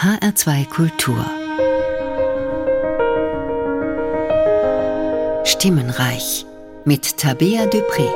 HR2 0.00 0.68
Kultur 0.68 1.26
Stimmenreich 5.44 6.46
mit 6.84 7.18
Tabea 7.18 7.64
Dupré. 7.64 8.08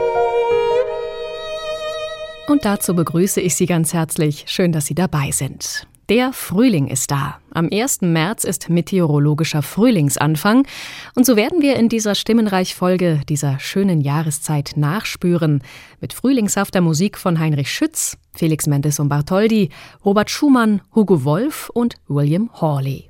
Und 2.46 2.64
dazu 2.64 2.94
begrüße 2.94 3.40
ich 3.40 3.56
Sie 3.56 3.66
ganz 3.66 3.92
herzlich. 3.94 4.44
Schön, 4.46 4.70
dass 4.70 4.86
Sie 4.86 4.94
dabei 4.94 5.32
sind. 5.32 5.88
Der 6.12 6.34
Frühling 6.34 6.88
ist 6.88 7.10
da. 7.10 7.38
Am 7.54 7.70
1. 7.72 8.02
März 8.02 8.44
ist 8.44 8.68
meteorologischer 8.68 9.62
Frühlingsanfang. 9.62 10.66
Und 11.14 11.24
so 11.24 11.36
werden 11.36 11.62
wir 11.62 11.76
in 11.76 11.88
dieser 11.88 12.14
Stimmenreich-Folge 12.14 13.22
dieser 13.30 13.58
schönen 13.58 14.02
Jahreszeit 14.02 14.72
nachspüren. 14.76 15.62
Mit 16.02 16.12
frühlingshafter 16.12 16.82
Musik 16.82 17.16
von 17.16 17.38
Heinrich 17.38 17.72
Schütz, 17.72 18.18
Felix 18.34 18.66
Mendelssohn 18.66 19.08
Bartholdy, 19.08 19.70
Robert 20.04 20.28
Schumann, 20.28 20.82
Hugo 20.94 21.24
Wolf 21.24 21.70
und 21.70 21.94
William 22.08 22.50
Hawley. 22.60 23.08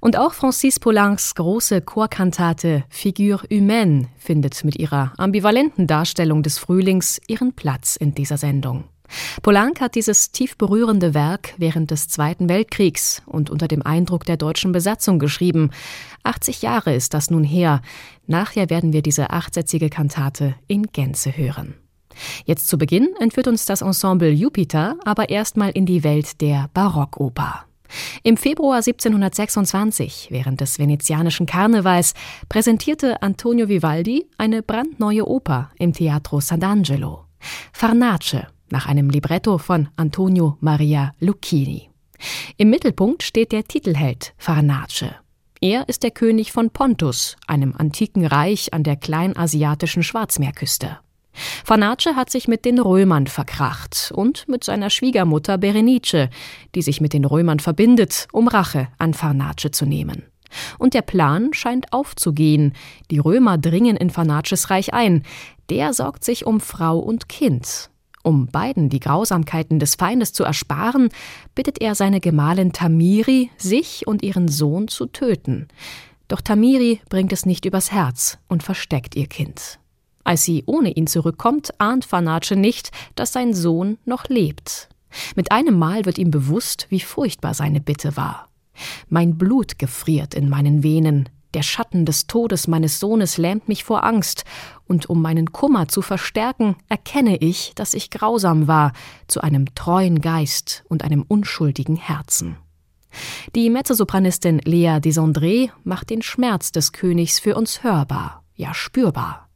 Und 0.00 0.16
auch 0.16 0.32
Francis 0.32 0.80
Poulains 0.80 1.34
große 1.34 1.82
Chorkantate 1.82 2.84
Figure 2.88 3.42
humaine 3.50 4.08
findet 4.16 4.64
mit 4.64 4.76
ihrer 4.76 5.12
ambivalenten 5.18 5.86
Darstellung 5.86 6.42
des 6.42 6.56
Frühlings 6.56 7.20
ihren 7.28 7.52
Platz 7.52 7.96
in 7.96 8.14
dieser 8.14 8.38
Sendung. 8.38 8.84
Poulenc 9.42 9.80
hat 9.80 9.94
dieses 9.94 10.32
tief 10.32 10.56
berührende 10.56 11.14
Werk 11.14 11.54
während 11.58 11.90
des 11.90 12.08
Zweiten 12.08 12.48
Weltkriegs 12.48 13.22
und 13.26 13.50
unter 13.50 13.68
dem 13.68 13.82
Eindruck 13.82 14.24
der 14.24 14.36
deutschen 14.36 14.72
Besatzung 14.72 15.18
geschrieben. 15.18 15.70
80 16.22 16.62
Jahre 16.62 16.94
ist 16.94 17.14
das 17.14 17.30
nun 17.30 17.44
her. 17.44 17.82
Nachher 18.26 18.70
werden 18.70 18.92
wir 18.92 19.02
diese 19.02 19.30
achtsätzige 19.30 19.90
Kantate 19.90 20.54
in 20.66 20.84
Gänze 20.84 21.36
hören. 21.36 21.74
Jetzt 22.44 22.68
zu 22.68 22.78
Beginn 22.78 23.08
entführt 23.18 23.48
uns 23.48 23.64
das 23.64 23.82
Ensemble 23.82 24.30
Jupiter 24.30 24.96
aber 25.04 25.28
erstmal 25.28 25.70
in 25.70 25.86
die 25.86 26.04
Welt 26.04 26.40
der 26.40 26.68
Barockoper. 26.74 27.64
Im 28.22 28.36
Februar 28.36 28.76
1726, 28.76 30.28
während 30.30 30.60
des 30.60 30.78
venezianischen 30.78 31.46
Karnevals, 31.46 32.14
präsentierte 32.48 33.20
Antonio 33.22 33.68
Vivaldi 33.68 34.28
eine 34.38 34.62
brandneue 34.62 35.26
Oper 35.26 35.70
im 35.78 35.92
Teatro 35.92 36.38
Sant'Angelo. 36.38 37.24
Farnace, 37.72 38.46
nach 38.70 38.86
einem 38.86 39.10
Libretto 39.10 39.58
von 39.58 39.88
Antonio 39.96 40.56
Maria 40.60 41.12
Lucchini. 41.20 41.90
Im 42.56 42.70
Mittelpunkt 42.70 43.22
steht 43.22 43.52
der 43.52 43.64
Titelheld 43.64 44.34
Farnace. 44.36 45.06
Er 45.60 45.88
ist 45.88 46.02
der 46.02 46.10
König 46.10 46.52
von 46.52 46.70
Pontus, 46.70 47.36
einem 47.46 47.74
antiken 47.76 48.26
Reich 48.26 48.72
an 48.72 48.82
der 48.82 48.96
kleinasiatischen 48.96 50.02
Schwarzmeerküste. 50.02 50.98
Farnace 51.64 52.16
hat 52.16 52.30
sich 52.30 52.48
mit 52.48 52.64
den 52.64 52.78
Römern 52.78 53.26
verkracht 53.26 54.12
und 54.14 54.48
mit 54.48 54.64
seiner 54.64 54.90
Schwiegermutter 54.90 55.58
Berenice, 55.58 56.28
die 56.74 56.82
sich 56.82 57.00
mit 57.00 57.12
den 57.12 57.24
Römern 57.24 57.60
verbindet, 57.60 58.26
um 58.32 58.48
Rache 58.48 58.88
an 58.98 59.14
Farnace 59.14 59.70
zu 59.72 59.86
nehmen. 59.86 60.24
Und 60.78 60.94
der 60.94 61.02
Plan 61.02 61.52
scheint 61.52 61.92
aufzugehen. 61.92 62.74
Die 63.10 63.18
Römer 63.18 63.58
dringen 63.58 63.96
in 63.96 64.10
Farnaces 64.10 64.70
Reich 64.70 64.92
ein. 64.92 65.22
Der 65.68 65.92
sorgt 65.92 66.24
sich 66.24 66.46
um 66.46 66.60
Frau 66.60 66.98
und 66.98 67.28
Kind. 67.28 67.90
Um 68.22 68.46
beiden 68.46 68.90
die 68.90 69.00
Grausamkeiten 69.00 69.78
des 69.78 69.94
Feindes 69.94 70.32
zu 70.32 70.44
ersparen, 70.44 71.08
bittet 71.54 71.80
er 71.80 71.94
seine 71.94 72.20
Gemahlin 72.20 72.72
Tamiri, 72.72 73.50
sich 73.56 74.06
und 74.06 74.22
ihren 74.22 74.48
Sohn 74.48 74.88
zu 74.88 75.06
töten. 75.06 75.68
Doch 76.28 76.40
Tamiri 76.40 77.00
bringt 77.08 77.32
es 77.32 77.46
nicht 77.46 77.64
übers 77.64 77.92
Herz 77.92 78.38
und 78.48 78.62
versteckt 78.62 79.16
ihr 79.16 79.26
Kind. 79.26 79.80
Als 80.22 80.44
sie 80.44 80.62
ohne 80.66 80.92
ihn 80.92 81.06
zurückkommt, 81.06 81.80
ahnt 81.80 82.04
Fanace 82.04 82.52
nicht, 82.52 82.90
dass 83.14 83.32
sein 83.32 83.54
Sohn 83.54 83.98
noch 84.04 84.28
lebt. 84.28 84.88
Mit 85.34 85.50
einem 85.50 85.78
Mal 85.78 86.04
wird 86.04 86.18
ihm 86.18 86.30
bewusst, 86.30 86.86
wie 86.90 87.00
furchtbar 87.00 87.54
seine 87.54 87.80
Bitte 87.80 88.16
war. 88.16 88.48
Mein 89.08 89.38
Blut 89.38 89.78
gefriert 89.78 90.34
in 90.34 90.48
meinen 90.48 90.82
Venen, 90.82 91.28
der 91.54 91.62
Schatten 91.62 92.04
des 92.04 92.26
Todes 92.26 92.68
meines 92.68 93.00
Sohnes 93.00 93.38
lähmt 93.38 93.68
mich 93.68 93.84
vor 93.84 94.04
Angst, 94.04 94.44
und 94.86 95.08
um 95.08 95.22
meinen 95.22 95.52
Kummer 95.52 95.88
zu 95.88 96.02
verstärken, 96.02 96.76
erkenne 96.88 97.36
ich, 97.36 97.72
dass 97.76 97.94
ich 97.94 98.10
grausam 98.10 98.66
war, 98.66 98.92
zu 99.28 99.40
einem 99.40 99.74
treuen 99.74 100.20
Geist 100.20 100.84
und 100.88 101.04
einem 101.04 101.22
unschuldigen 101.22 101.96
Herzen. 101.96 102.56
Die 103.54 103.70
Mezzosopranistin 103.70 104.60
Lea 104.64 104.98
Desandré 104.98 105.70
macht 105.84 106.10
den 106.10 106.22
Schmerz 106.22 106.72
des 106.72 106.92
Königs 106.92 107.38
für 107.38 107.56
uns 107.56 107.82
hörbar, 107.82 108.44
ja 108.54 108.74
spürbar. 108.74 109.48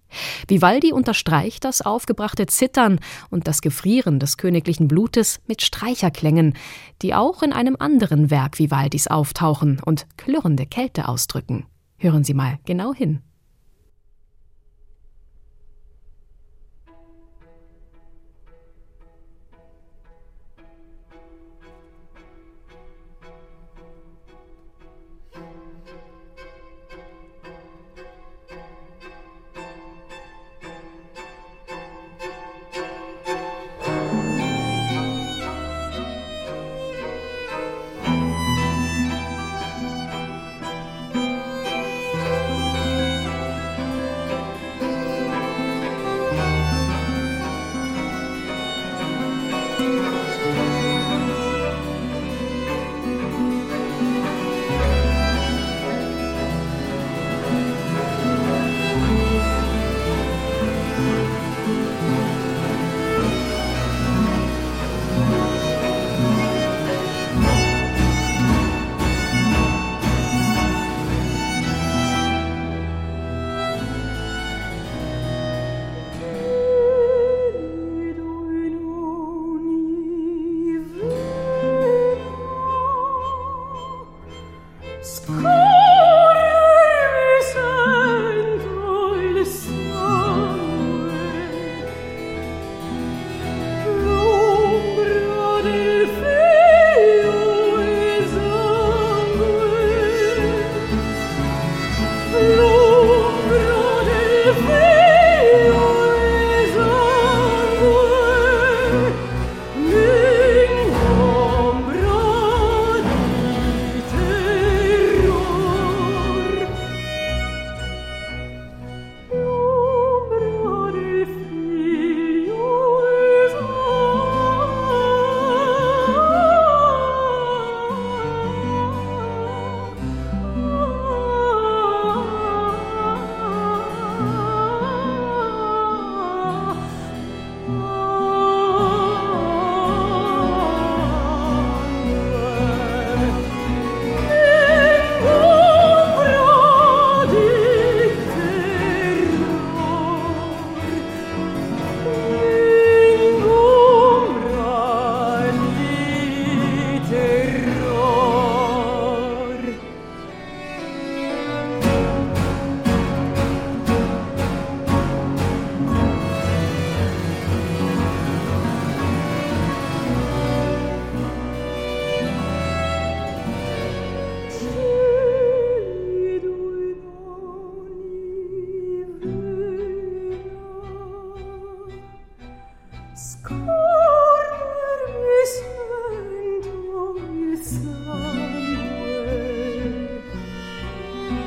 Vivaldi 0.48 0.92
unterstreicht 0.92 1.64
das 1.64 1.82
aufgebrachte 1.82 2.46
Zittern 2.46 3.00
und 3.30 3.48
das 3.48 3.60
Gefrieren 3.60 4.18
des 4.18 4.36
königlichen 4.36 4.88
Blutes 4.88 5.40
mit 5.46 5.62
Streicherklängen, 5.62 6.54
die 7.02 7.14
auch 7.14 7.42
in 7.42 7.52
einem 7.52 7.76
anderen 7.78 8.30
Werk 8.30 8.58
Vivaldis 8.58 9.08
auftauchen 9.08 9.80
und 9.84 10.06
klirrende 10.16 10.66
Kälte 10.66 11.08
ausdrücken. 11.08 11.66
Hören 12.04 12.22
Sie 12.22 12.34
mal 12.34 12.58
genau 12.66 12.92
hin. 12.92 13.20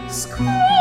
School. 0.09 0.76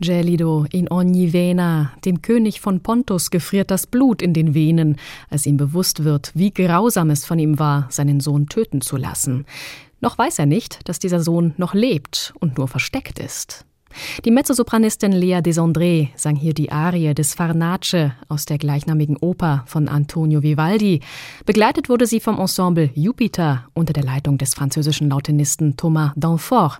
Gelido 0.00 0.66
in 0.72 0.90
ogni 0.90 1.32
vena. 1.32 1.92
Dem 2.04 2.22
König 2.22 2.60
von 2.60 2.80
Pontus 2.80 3.30
gefriert 3.30 3.70
das 3.70 3.86
Blut 3.86 4.22
in 4.22 4.32
den 4.32 4.54
Venen, 4.54 4.96
als 5.28 5.46
ihm 5.46 5.56
bewusst 5.56 6.04
wird, 6.04 6.32
wie 6.34 6.52
grausam 6.52 7.10
es 7.10 7.24
von 7.24 7.38
ihm 7.38 7.58
war, 7.58 7.86
seinen 7.90 8.20
Sohn 8.20 8.48
töten 8.48 8.80
zu 8.80 8.96
lassen. 8.96 9.44
Noch 10.00 10.16
weiß 10.16 10.38
er 10.38 10.46
nicht, 10.46 10.88
dass 10.88 10.98
dieser 10.98 11.20
Sohn 11.20 11.52
noch 11.58 11.74
lebt 11.74 12.32
und 12.40 12.56
nur 12.56 12.68
versteckt 12.68 13.18
ist. 13.18 13.66
Die 14.24 14.30
Mezzosopranistin 14.30 15.12
Lea 15.12 15.40
Desandré 15.40 16.10
sang 16.14 16.36
hier 16.36 16.54
die 16.54 16.70
Arie 16.70 17.12
des 17.12 17.34
Farnace 17.34 18.12
aus 18.28 18.44
der 18.44 18.58
gleichnamigen 18.58 19.16
Oper 19.16 19.64
von 19.66 19.88
Antonio 19.88 20.42
Vivaldi. 20.42 21.00
Begleitet 21.44 21.88
wurde 21.88 22.06
sie 22.06 22.20
vom 22.20 22.38
Ensemble 22.38 22.90
Jupiter 22.94 23.64
unter 23.74 23.92
der 23.92 24.04
Leitung 24.04 24.38
des 24.38 24.54
französischen 24.54 25.10
Lautenisten 25.10 25.76
Thomas 25.76 26.12
Danfort. 26.14 26.78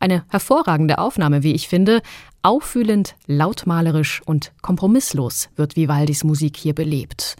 Eine 0.00 0.24
hervorragende 0.28 0.98
Aufnahme, 0.98 1.42
wie 1.42 1.52
ich 1.52 1.68
finde. 1.68 2.02
Auffühlend, 2.42 3.16
lautmalerisch 3.26 4.22
und 4.24 4.52
kompromisslos 4.62 5.48
wird 5.56 5.76
Vivaldis 5.76 6.24
Musik 6.24 6.56
hier 6.56 6.74
belebt. 6.74 7.36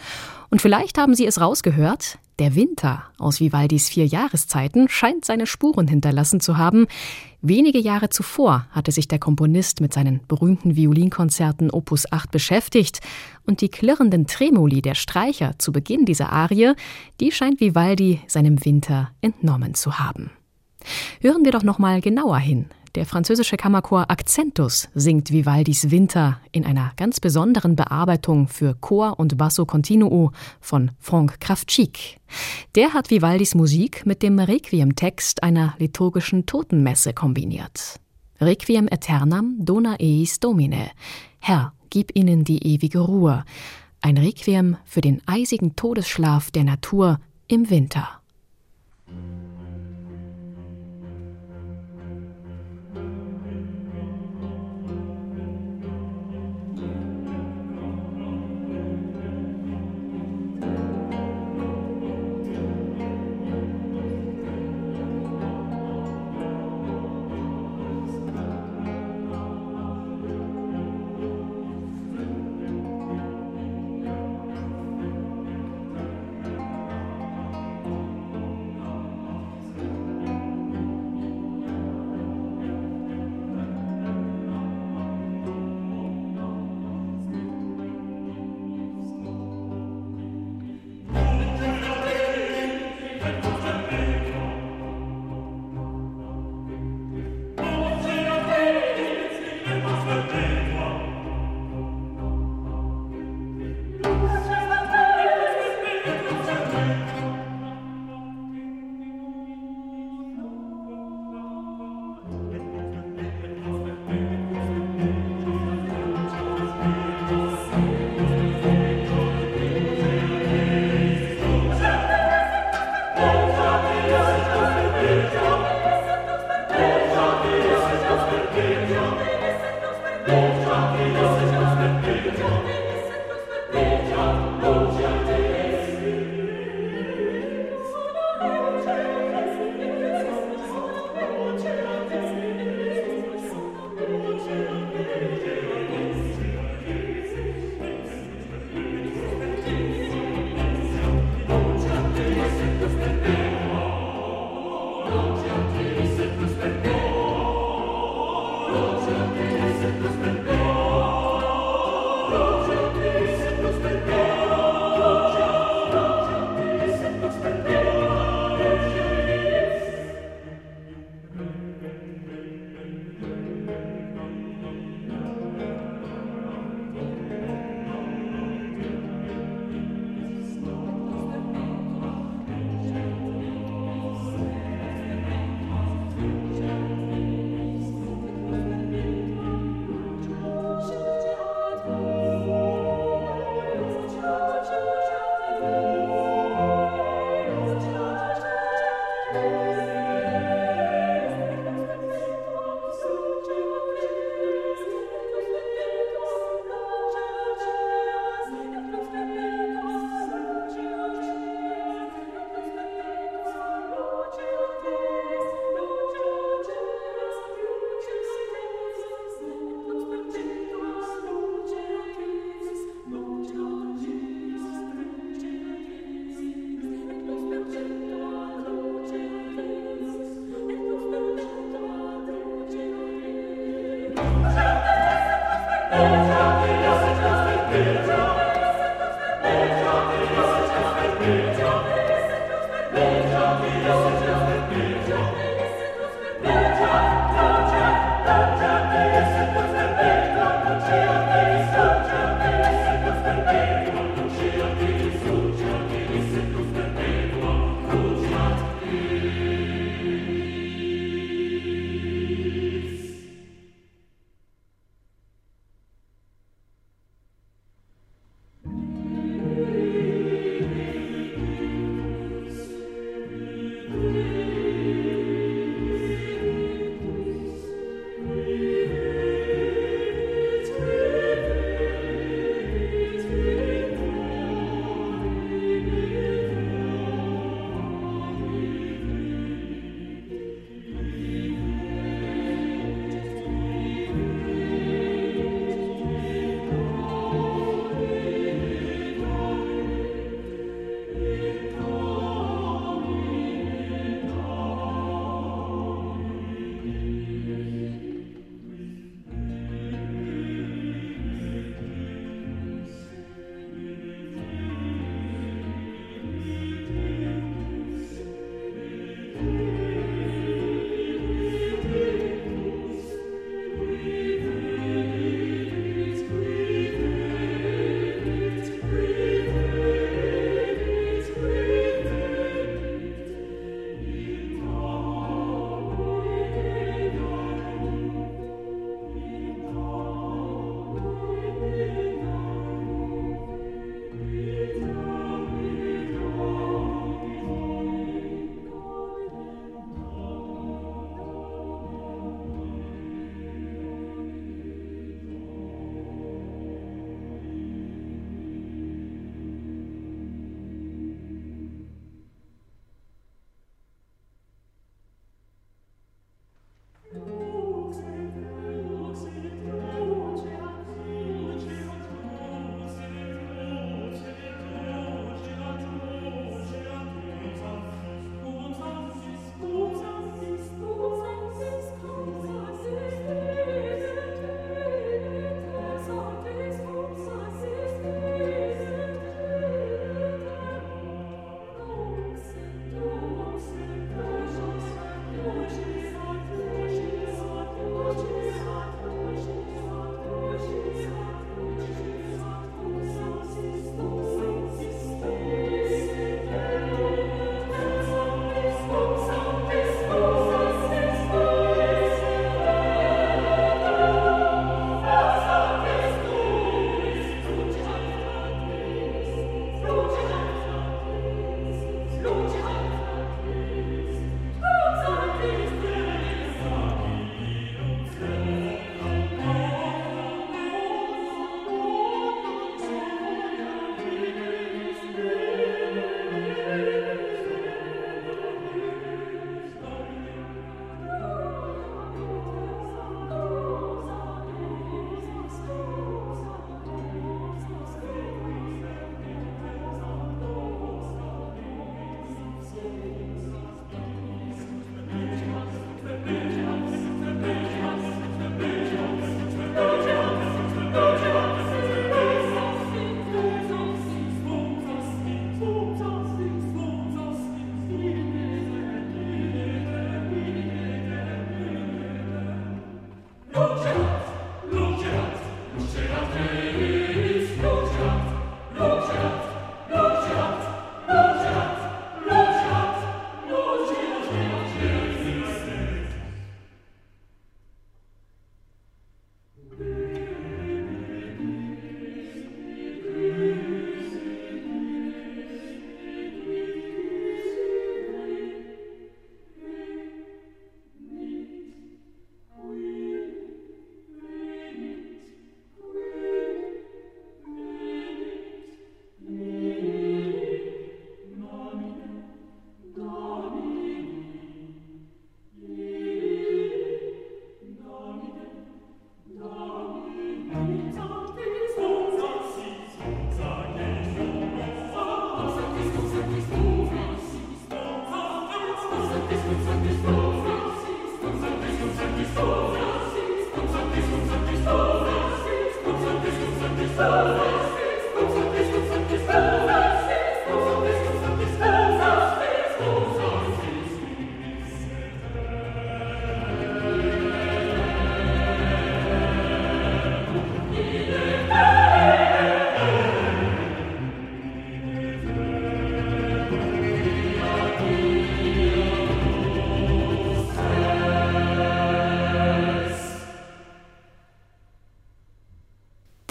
Und 0.50 0.62
vielleicht 0.62 0.98
haben 0.98 1.14
Sie 1.14 1.26
es 1.26 1.40
rausgehört, 1.40 2.18
der 2.38 2.54
Winter 2.54 3.02
aus 3.18 3.40
Vivaldis 3.40 3.88
vier 3.88 4.06
Jahreszeiten 4.06 4.88
scheint 4.88 5.24
seine 5.24 5.46
Spuren 5.46 5.88
hinterlassen 5.88 6.40
zu 6.40 6.56
haben. 6.56 6.86
Wenige 7.42 7.78
Jahre 7.80 8.10
zuvor 8.10 8.66
hatte 8.70 8.92
sich 8.92 9.08
der 9.08 9.18
Komponist 9.18 9.80
mit 9.80 9.92
seinen 9.92 10.20
berühmten 10.28 10.76
Violinkonzerten 10.76 11.70
Opus 11.70 12.10
8 12.10 12.30
beschäftigt 12.30 13.00
und 13.44 13.60
die 13.60 13.68
klirrenden 13.68 14.26
Tremoli 14.26 14.82
der 14.82 14.94
Streicher 14.94 15.58
zu 15.58 15.72
Beginn 15.72 16.04
dieser 16.04 16.32
Arie, 16.32 16.74
die 17.20 17.32
scheint 17.32 17.60
Vivaldi 17.60 18.20
seinem 18.28 18.64
Winter 18.64 19.10
entnommen 19.20 19.74
zu 19.74 19.98
haben. 19.98 20.30
Hören 21.20 21.44
wir 21.44 21.52
doch 21.52 21.62
noch 21.62 21.78
mal 21.78 22.00
genauer 22.00 22.38
hin. 22.38 22.66
Der 22.94 23.06
französische 23.06 23.56
Kammerchor 23.56 24.10
Accentus 24.10 24.88
singt 24.94 25.30
Vivaldis 25.30 25.90
Winter 25.90 26.40
in 26.52 26.64
einer 26.64 26.92
ganz 26.96 27.20
besonderen 27.20 27.76
Bearbeitung 27.76 28.48
für 28.48 28.74
Chor 28.74 29.20
und 29.20 29.36
Basso 29.36 29.66
Continuo 29.66 30.32
von 30.60 30.90
Franck 30.98 31.38
Kraftschick. 31.38 32.18
Der 32.74 32.94
hat 32.94 33.10
Vivaldis 33.10 33.54
Musik 33.54 34.06
mit 34.06 34.22
dem 34.22 34.38
Requiem-Text 34.38 35.42
einer 35.42 35.74
liturgischen 35.78 36.46
Totenmesse 36.46 37.12
kombiniert. 37.12 38.00
Requiem 38.40 38.88
aeternam 38.90 39.56
dona 39.58 39.96
eis 40.00 40.40
domine. 40.40 40.90
Herr, 41.40 41.72
gib 41.90 42.16
ihnen 42.16 42.44
die 42.44 42.66
ewige 42.66 43.00
Ruhe. 43.00 43.44
Ein 44.00 44.16
Requiem 44.16 44.76
für 44.84 45.00
den 45.00 45.20
eisigen 45.26 45.76
Todesschlaf 45.76 46.50
der 46.50 46.64
Natur 46.64 47.20
im 47.48 47.68
Winter. 47.68 48.17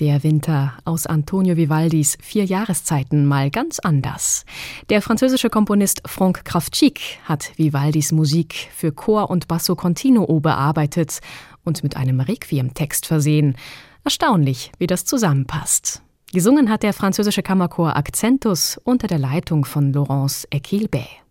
Der 0.08 0.24
Winter 0.24 0.72
aus 0.86 1.06
Antonio 1.06 1.58
Vivaldis 1.58 2.18
Vier 2.22 2.46
Jahreszeiten 2.46 3.26
mal 3.26 3.52
ganz 3.52 3.78
anders. 3.80 4.46
Der 4.90 5.02
französische 5.02 5.50
Komponist 5.50 6.02
Franck 6.06 6.46
Kravtschik 6.46 7.20
hat 7.26 7.52
Vivaldis 7.58 8.14
Musik 8.14 8.70
für 8.74 8.94
Chor 8.94 9.30
und 9.30 9.50
Basso 9.50 9.76
Continuo 9.76 10.40
bearbeitet 10.40 11.20
und 11.66 11.84
mit 11.84 11.98
einem 11.98 12.22
Requiem-Text 12.22 13.06
versehen. 13.06 13.58
Erstaunlich, 14.06 14.72
wie 14.78 14.88
das 14.88 15.04
zusammenpasst. 15.04 16.02
Gesungen 16.32 16.70
hat 16.70 16.84
der 16.84 16.94
französische 16.94 17.44
Kammerchor 17.44 17.98
Accentus 17.98 18.80
unter 18.86 19.08
der 19.08 19.20
Leitung 19.20 19.66
von 19.66 19.92
Laurence 19.92 20.48
Equilbet. 20.52 21.27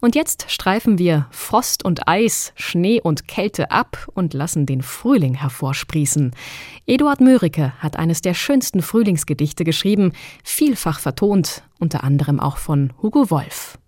Und 0.00 0.14
jetzt 0.14 0.50
streifen 0.50 0.98
wir 0.98 1.26
Frost 1.30 1.84
und 1.84 2.08
Eis, 2.08 2.52
Schnee 2.56 3.00
und 3.00 3.28
Kälte 3.28 3.70
ab 3.70 4.08
und 4.14 4.34
lassen 4.34 4.66
den 4.66 4.82
Frühling 4.82 5.34
hervorsprießen. 5.34 6.32
Eduard 6.86 7.20
Mörike 7.20 7.72
hat 7.78 7.96
eines 7.96 8.22
der 8.22 8.34
schönsten 8.34 8.82
Frühlingsgedichte 8.82 9.64
geschrieben, 9.64 10.12
vielfach 10.42 11.00
vertont, 11.00 11.62
unter 11.78 12.02
anderem 12.04 12.40
auch 12.40 12.56
von 12.56 12.92
Hugo 13.02 13.30
Wolf. 13.30 13.78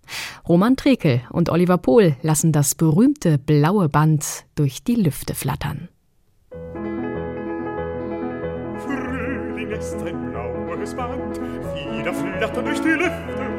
Roman 0.48 0.77
Trekel 0.77 1.22
und 1.31 1.48
Oliver 1.48 1.79
Pohl 1.79 2.16
lassen 2.22 2.53
das 2.53 2.75
berühmte 2.75 3.38
blaue 3.38 3.88
Band 3.88 4.44
durch 4.55 4.85
die 4.85 4.96
Lüfte 4.96 5.35
flattern. 5.35 5.88
Frühling 8.79 9.70
ist 9.70 9.96
ein 10.03 10.31
blaues 10.31 10.94
Band, 10.94 11.40
wieder 11.96 12.12
flattern 12.12 12.64
durch 12.64 12.81
die 12.81 12.88
Lüfte 12.88 13.51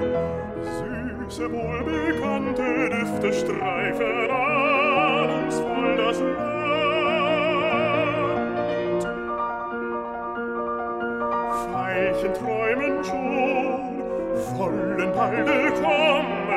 süße, 1.33 1.51
wohlbekannte 1.51 2.89
Düfte 2.89 3.33
streifen 3.33 4.29
ahnungsvoll 4.29 5.97
das 5.97 6.19
Land. 6.19 6.53
Veilchen 11.71 12.33
träumen 12.33 13.03
schon, 13.03 14.03
wollen 14.57 15.11
balde 15.13 15.73
kommen. 15.81 16.47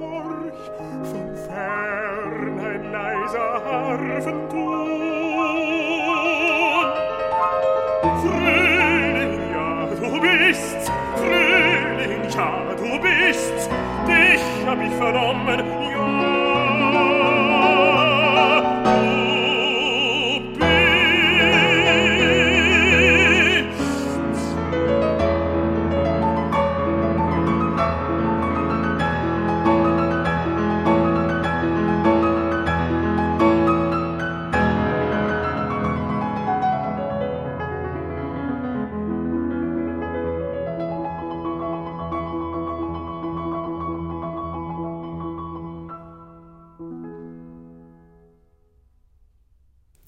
Horch, 0.00 0.64
von 1.10 1.28
fern 1.36 2.58
ein 2.60 2.82
leiser 2.92 3.52
Harfenton. 3.64 4.90
Frühling, 8.22 9.32
ja, 9.52 9.68
du 9.86 10.20
bist's, 10.20 10.86
Frühling, 11.16 11.59
ja, 12.34 12.74
du 12.76 13.00
bist's, 13.00 13.68
dich 14.06 14.66
hab 14.66 14.80
ich 14.80 14.92
vernommen, 14.94 15.62
ja. 15.90 16.49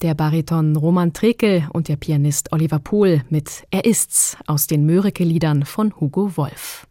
Der 0.03 0.15
Bariton 0.15 0.75
Roman 0.75 1.13
Trekel 1.13 1.65
und 1.71 1.87
der 1.87 1.95
Pianist 1.95 2.51
Oliver 2.51 2.79
Pohl 2.79 3.23
mit 3.29 3.65
Er 3.71 3.85
ist's 3.85 4.35
aus 4.47 4.67
den 4.67 4.85
Mörike-Liedern 4.85 5.63
von 5.63 5.97
Hugo 5.97 6.35
Wolf. 6.35 6.85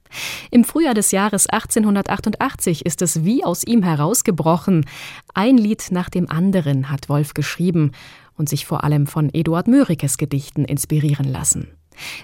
Im 0.51 0.64
Frühjahr 0.64 0.94
des 0.94 1.11
Jahres 1.11 1.46
1888 1.46 2.87
ist 2.87 3.03
es 3.03 3.22
wie 3.22 3.44
aus 3.44 3.64
ihm 3.64 3.83
herausgebrochen. 3.83 4.87
Ein 5.35 5.59
Lied 5.59 5.88
nach 5.90 6.09
dem 6.09 6.31
anderen 6.31 6.88
hat 6.90 7.11
Wolf 7.11 7.35
geschrieben 7.35 7.92
und 8.38 8.48
sich 8.48 8.64
vor 8.64 8.83
allem 8.83 9.07
von 9.07 9.29
Eduard 9.35 9.68
Mörikes 9.68 10.16
Gedichten 10.16 10.64
inspirieren 10.64 11.31
lassen. 11.31 11.68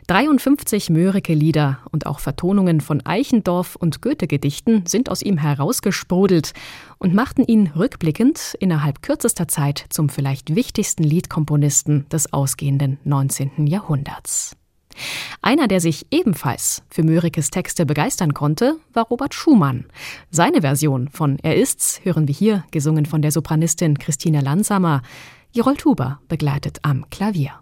53 0.06 0.90
Mörike-Lieder 0.90 1.80
und 1.90 2.06
auch 2.06 2.20
Vertonungen 2.20 2.80
von 2.80 3.04
Eichendorff 3.04 3.76
und 3.76 4.02
Goethe-Gedichten 4.02 4.84
sind 4.86 5.10
aus 5.10 5.22
ihm 5.22 5.38
herausgesprudelt 5.38 6.52
und 6.98 7.14
machten 7.14 7.44
ihn 7.44 7.68
rückblickend 7.74 8.56
innerhalb 8.60 9.02
kürzester 9.02 9.48
Zeit 9.48 9.84
zum 9.90 10.08
vielleicht 10.08 10.54
wichtigsten 10.54 11.02
Liedkomponisten 11.02 12.08
des 12.08 12.32
ausgehenden 12.32 12.98
19. 13.04 13.66
Jahrhunderts. 13.66 14.56
Einer, 15.42 15.68
der 15.68 15.80
sich 15.80 16.06
ebenfalls 16.10 16.82
für 16.90 17.02
Mörikes 17.02 17.50
Texte 17.50 17.86
begeistern 17.86 18.34
konnte, 18.34 18.76
war 18.92 19.04
Robert 19.04 19.34
Schumann. 19.34 19.86
Seine 20.30 20.62
Version 20.62 21.08
von 21.08 21.38
Er 21.42 21.56
ist's 21.56 22.00
hören 22.02 22.26
wir 22.26 22.34
hier, 22.34 22.64
gesungen 22.70 23.06
von 23.06 23.22
der 23.22 23.30
Sopranistin 23.30 23.98
Christine 23.98 24.40
Landsamer. 24.40 25.02
Gerold 25.54 25.84
Huber 25.84 26.20
begleitet 26.28 26.78
am 26.82 27.08
Klavier. 27.10 27.52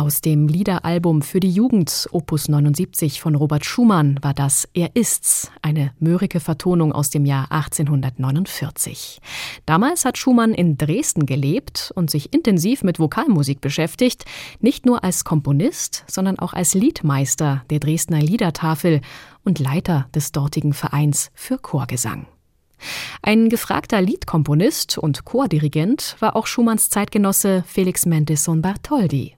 Aus 0.00 0.22
dem 0.22 0.48
Liederalbum 0.48 1.20
für 1.20 1.40
die 1.40 1.50
Jugend 1.50 2.08
Opus 2.10 2.48
79 2.48 3.20
von 3.20 3.34
Robert 3.34 3.66
Schumann 3.66 4.18
war 4.22 4.32
das 4.32 4.66
Er 4.72 4.96
ist's, 4.96 5.50
eine 5.60 5.92
mörige 5.98 6.40
Vertonung 6.40 6.94
aus 6.94 7.10
dem 7.10 7.26
Jahr 7.26 7.52
1849. 7.52 9.20
Damals 9.66 10.06
hat 10.06 10.16
Schumann 10.16 10.54
in 10.54 10.78
Dresden 10.78 11.26
gelebt 11.26 11.92
und 11.94 12.10
sich 12.10 12.32
intensiv 12.32 12.82
mit 12.82 12.98
Vokalmusik 12.98 13.60
beschäftigt, 13.60 14.24
nicht 14.60 14.86
nur 14.86 15.04
als 15.04 15.24
Komponist, 15.24 16.06
sondern 16.06 16.38
auch 16.38 16.54
als 16.54 16.72
Liedmeister 16.72 17.62
der 17.68 17.80
Dresdner 17.80 18.22
Liedertafel 18.22 19.02
und 19.44 19.58
Leiter 19.58 20.08
des 20.14 20.32
dortigen 20.32 20.72
Vereins 20.72 21.30
für 21.34 21.58
Chorgesang. 21.58 22.26
Ein 23.20 23.50
gefragter 23.50 24.00
Liedkomponist 24.00 24.96
und 24.96 25.26
Chordirigent 25.26 26.16
war 26.20 26.36
auch 26.36 26.46
Schumanns 26.46 26.88
Zeitgenosse 26.88 27.64
Felix 27.66 28.06
Mendelssohn 28.06 28.62
Bartholdy. 28.62 29.36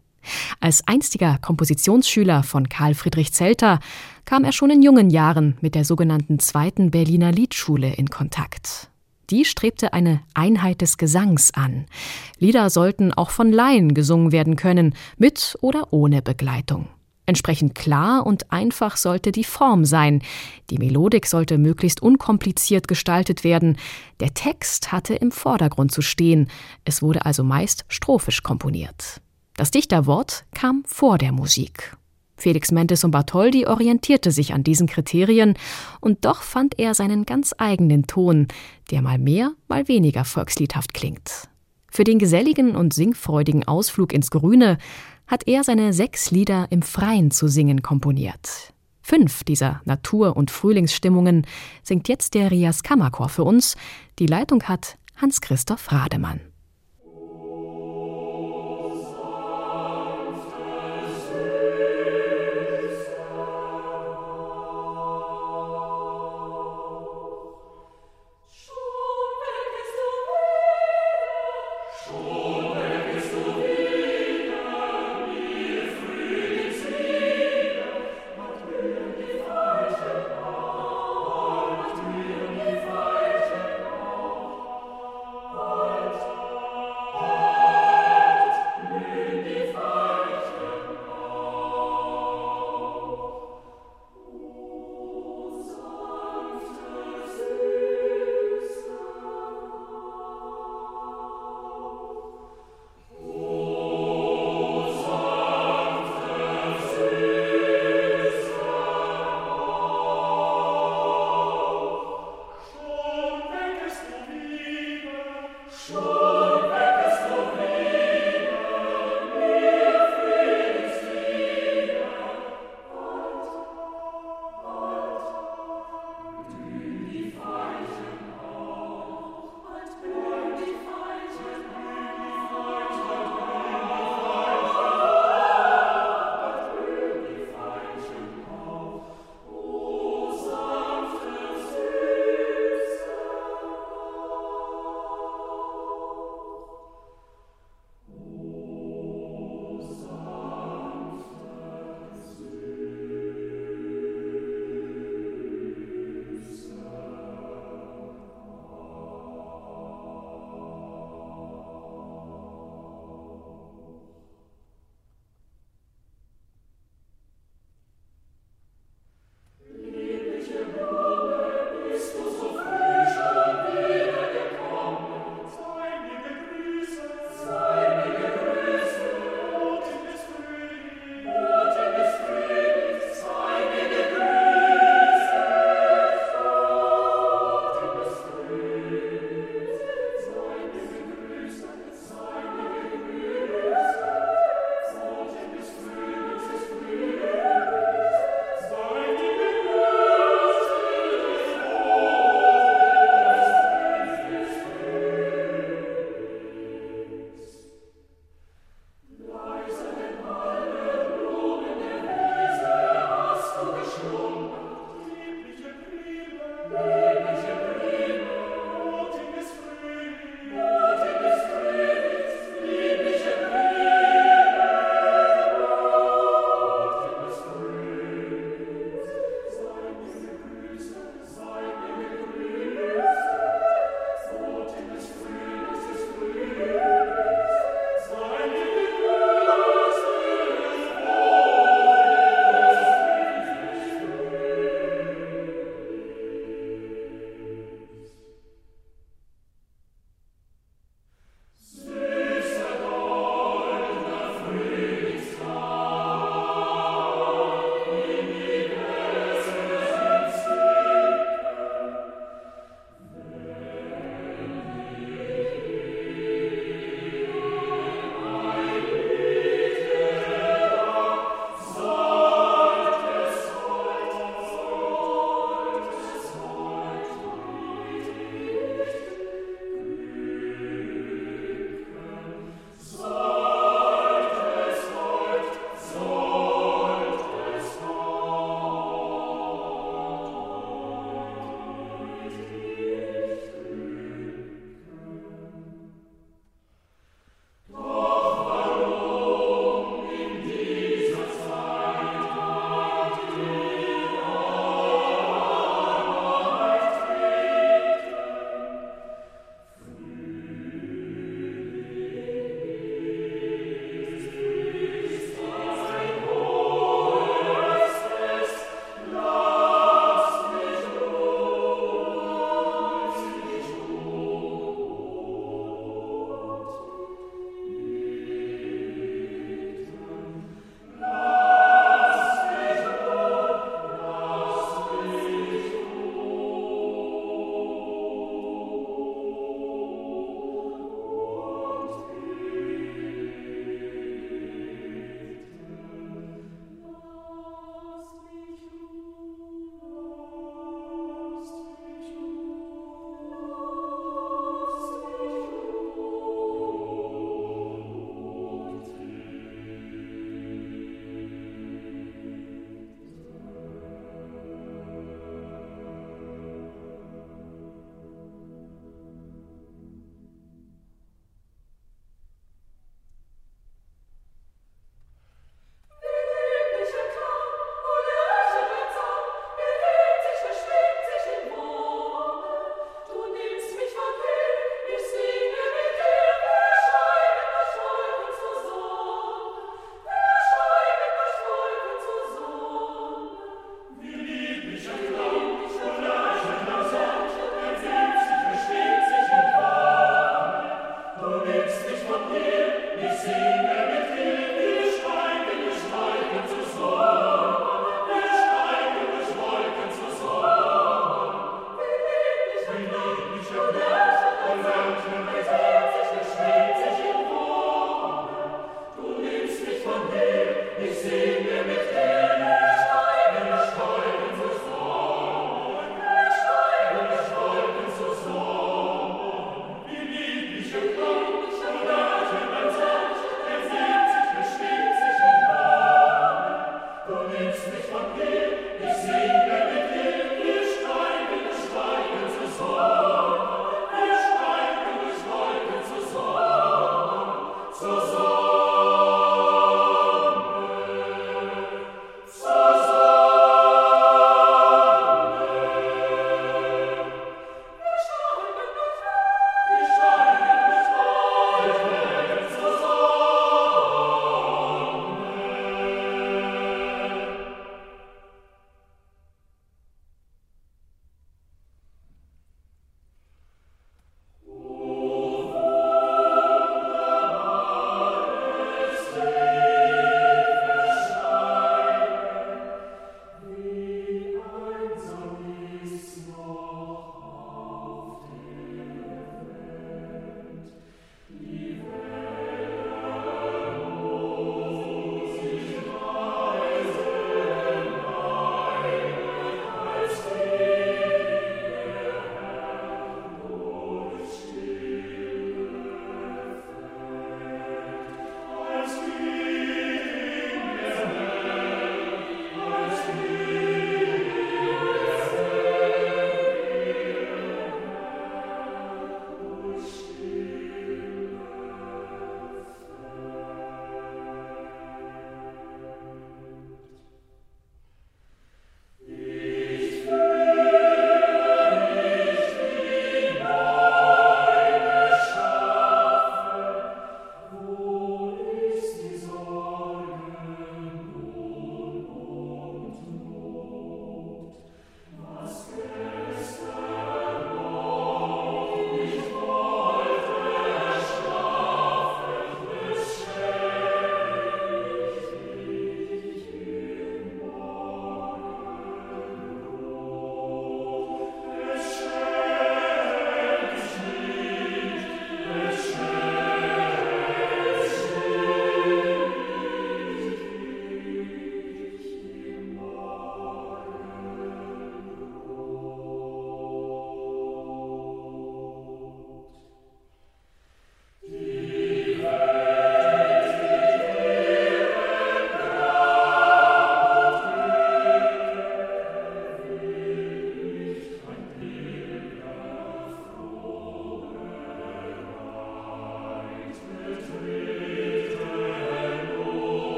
Als 0.61 0.87
einstiger 0.87 1.39
Kompositionsschüler 1.41 2.43
von 2.43 2.69
Karl 2.69 2.95
Friedrich 2.95 3.33
Zelter 3.33 3.81
kam 4.25 4.45
er 4.45 4.53
schon 4.53 4.71
in 4.71 4.83
jungen 4.83 5.11
Jahren 5.11 5.57
mit 5.61 5.75
der 5.75 5.85
sogenannten 5.85 6.39
Zweiten 6.39 6.91
Berliner 6.91 7.33
Liedschule 7.33 7.95
in 7.95 8.09
Kontakt. 8.09 8.91
Die 9.31 9.45
strebte 9.45 9.93
eine 9.93 10.21
Einheit 10.35 10.81
des 10.83 10.99
Gesangs 10.99 11.55
an. 11.55 11.87
Lieder 12.39 12.69
sollten 12.71 13.13
auch 13.15 13.31
von 13.31 13.51
Laien 13.51 13.95
gesungen 13.95 14.31
werden 14.31 14.57
können, 14.57 14.95
mit 15.17 15.57
oder 15.63 15.93
ohne 15.93 16.23
Begleitung. 16.23 16.89
Entsprechend 17.25 17.75
klar 17.75 18.27
und 18.27 18.53
einfach 18.53 18.97
sollte 18.97 19.31
die 19.31 19.45
Form 19.45 19.85
sein. 19.85 20.23
Die 20.71 20.79
Melodik 20.79 21.27
sollte 21.27 21.57
möglichst 21.57 22.03
unkompliziert 22.03 22.89
gestaltet 22.89 23.45
werden. 23.45 23.79
Der 24.21 24.35
Text 24.35 24.91
hatte 24.91 25.15
im 25.15 25.31
Vordergrund 25.31 25.93
zu 25.93 26.03
stehen. 26.03 26.51
Es 26.85 27.01
wurde 27.01 27.25
also 27.25 27.45
meist 27.45 27.85
strophisch 27.89 28.43
komponiert. 28.43 29.23
Das 29.57 29.71
Dichterwort 29.71 30.45
kam 30.55 30.83
vor 30.87 31.19
der 31.19 31.33
Musik. 31.33 31.97
Felix 32.37 32.73
Mendes 32.73 33.05
und 33.05 33.13
Bartholdy 33.13 33.67
orientierte 33.67 34.33
sich 34.33 34.53
an 34.53 34.65
diesen 34.65 34.87
Kriterien, 34.89 35.55
und 36.01 36.25
doch 36.25 36.43
fand 36.43 36.79
er 36.79 36.95
seinen 36.95 37.25
ganz 37.25 37.55
eigenen 37.57 38.07
Ton, 38.07 38.49
der 38.91 39.03
mal 39.03 39.19
mehr, 39.19 39.53
mal 39.69 39.87
weniger 39.87 40.25
volksliedhaft 40.25 40.93
klingt. 40.93 41.49
Für 41.91 42.05
den 42.05 42.19
geselligen 42.19 42.75
und 42.75 42.95
singfreudigen 42.95 43.69
Ausflug 43.69 44.13
ins 44.13 44.31
Grüne 44.31 44.79
hat 45.27 45.47
er 45.47 45.63
seine 45.63 45.93
sechs 45.93 46.31
Lieder 46.31 46.67
im 46.71 46.83
Freien 46.83 47.31
zu 47.31 47.49
singen 47.49 47.83
komponiert. 47.83 48.73
Fünf 49.03 49.45
dieser 49.45 49.83
Natur- 49.85 50.37
und 50.37 50.51
Frühlingsstimmungen 50.51 51.47
singt 51.83 52.09
jetzt 52.09 52.35
der 52.35 52.51
Rias 52.51 52.83
Kammerchor 52.83 53.29
für 53.29 53.45
uns. 53.45 53.77
Die 54.19 54.27
Leitung 54.27 54.63
hat 54.65 54.97
Hans-Christoph 55.17 55.93
Rademann. 55.93 56.52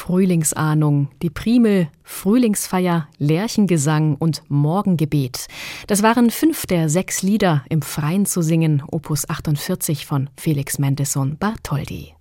Frühlingsahnung, 0.00 1.08
die 1.20 1.28
Primel, 1.28 1.88
Frühlingsfeier, 2.02 3.06
Lerchengesang 3.18 4.16
und 4.16 4.42
Morgengebet. 4.48 5.46
Das 5.88 6.02
waren 6.02 6.30
fünf 6.30 6.64
der 6.64 6.88
sechs 6.88 7.20
Lieder 7.20 7.64
im 7.68 7.82
Freien 7.82 8.24
zu 8.24 8.40
singen, 8.40 8.82
Opus 8.90 9.28
48 9.28 10.06
von 10.06 10.30
Felix 10.38 10.78
Mendelssohn 10.78 11.36
Bartholdy. 11.36 12.14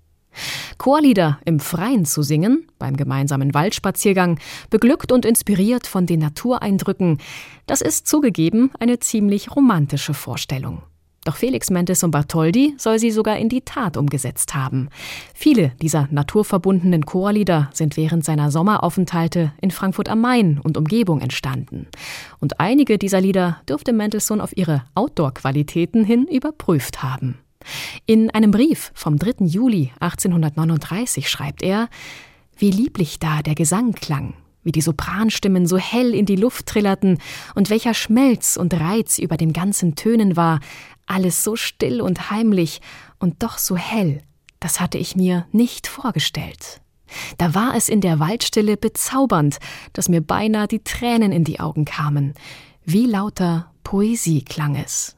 Chorlieder 0.77 1.39
im 1.45 1.61
Freien 1.61 2.03
zu 2.03 2.21
singen, 2.21 2.67
beim 2.79 2.97
gemeinsamen 2.97 3.53
Waldspaziergang, 3.53 4.39
beglückt 4.69 5.13
und 5.13 5.23
inspiriert 5.23 5.87
von 5.87 6.05
den 6.05 6.19
Natureindrücken, 6.19 7.17
das 7.65 7.79
ist 7.79 8.07
zugegeben 8.07 8.71
eine 8.79 8.99
ziemlich 8.99 9.55
romantische 9.55 10.13
Vorstellung. 10.13 10.83
Doch 11.25 11.35
Felix 11.35 11.69
Mendelssohn 11.69 12.11
Bartholdy 12.11 12.75
soll 12.77 12.97
sie 12.97 13.11
sogar 13.11 13.37
in 13.37 13.49
die 13.49 13.61
Tat 13.61 13.97
umgesetzt 13.97 14.55
haben. 14.55 14.89
Viele 15.33 15.73
dieser 15.81 16.07
naturverbundenen 16.11 17.05
Chorlieder 17.05 17.69
sind 17.73 17.97
während 17.97 18.23
seiner 18.23 18.51
Sommeraufenthalte 18.51 19.51
in 19.61 19.71
Frankfurt 19.71 20.09
am 20.09 20.21
Main 20.21 20.59
und 20.63 20.77
Umgebung 20.77 21.21
entstanden. 21.21 21.87
Und 22.39 22.59
einige 22.59 22.97
dieser 22.97 23.19
Lieder 23.19 23.61
dürfte 23.67 23.93
Mendelssohn 23.93 24.41
auf 24.41 24.55
ihre 24.55 24.83
Outdoor-Qualitäten 24.95 26.05
hin 26.05 26.25
überprüft 26.25 27.03
haben. 27.03 27.39
In 28.05 28.29
einem 28.31 28.51
Brief 28.51 28.91
vom 28.93 29.17
3. 29.17 29.45
Juli 29.45 29.91
1839 29.99 31.29
schreibt 31.29 31.61
er, 31.61 31.89
wie 32.57 32.71
lieblich 32.71 33.19
da 33.19 33.41
der 33.41 33.55
Gesang 33.55 33.93
klang, 33.93 34.33
wie 34.63 34.71
die 34.71 34.81
Sopranstimmen 34.81 35.65
so 35.65 35.77
hell 35.77 36.13
in 36.13 36.25
die 36.25 36.35
Luft 36.35 36.65
trillerten 36.65 37.17
und 37.55 37.69
welcher 37.69 37.93
Schmelz 37.93 38.57
und 38.57 38.73
Reiz 38.73 39.17
über 39.17 39.37
den 39.37 39.53
ganzen 39.53 39.95
Tönen 39.95 40.35
war, 40.35 40.59
alles 41.09 41.43
so 41.43 41.55
still 41.55 42.01
und 42.01 42.31
heimlich 42.31 42.81
und 43.19 43.43
doch 43.43 43.57
so 43.57 43.75
hell, 43.75 44.21
das 44.59 44.79
hatte 44.79 44.97
ich 44.97 45.15
mir 45.15 45.45
nicht 45.51 45.87
vorgestellt. 45.87 46.81
Da 47.37 47.55
war 47.55 47.75
es 47.75 47.89
in 47.89 48.01
der 48.01 48.19
Waldstille 48.19 48.77
bezaubernd, 48.77 49.57
dass 49.93 50.09
mir 50.09 50.21
beinahe 50.21 50.67
die 50.67 50.83
Tränen 50.83 51.31
in 51.31 51.43
die 51.43 51.59
Augen 51.59 51.85
kamen. 51.85 52.33
Wie 52.85 53.05
lauter 53.05 53.71
Poesie 53.83 54.43
klang 54.43 54.75
es. 54.75 55.15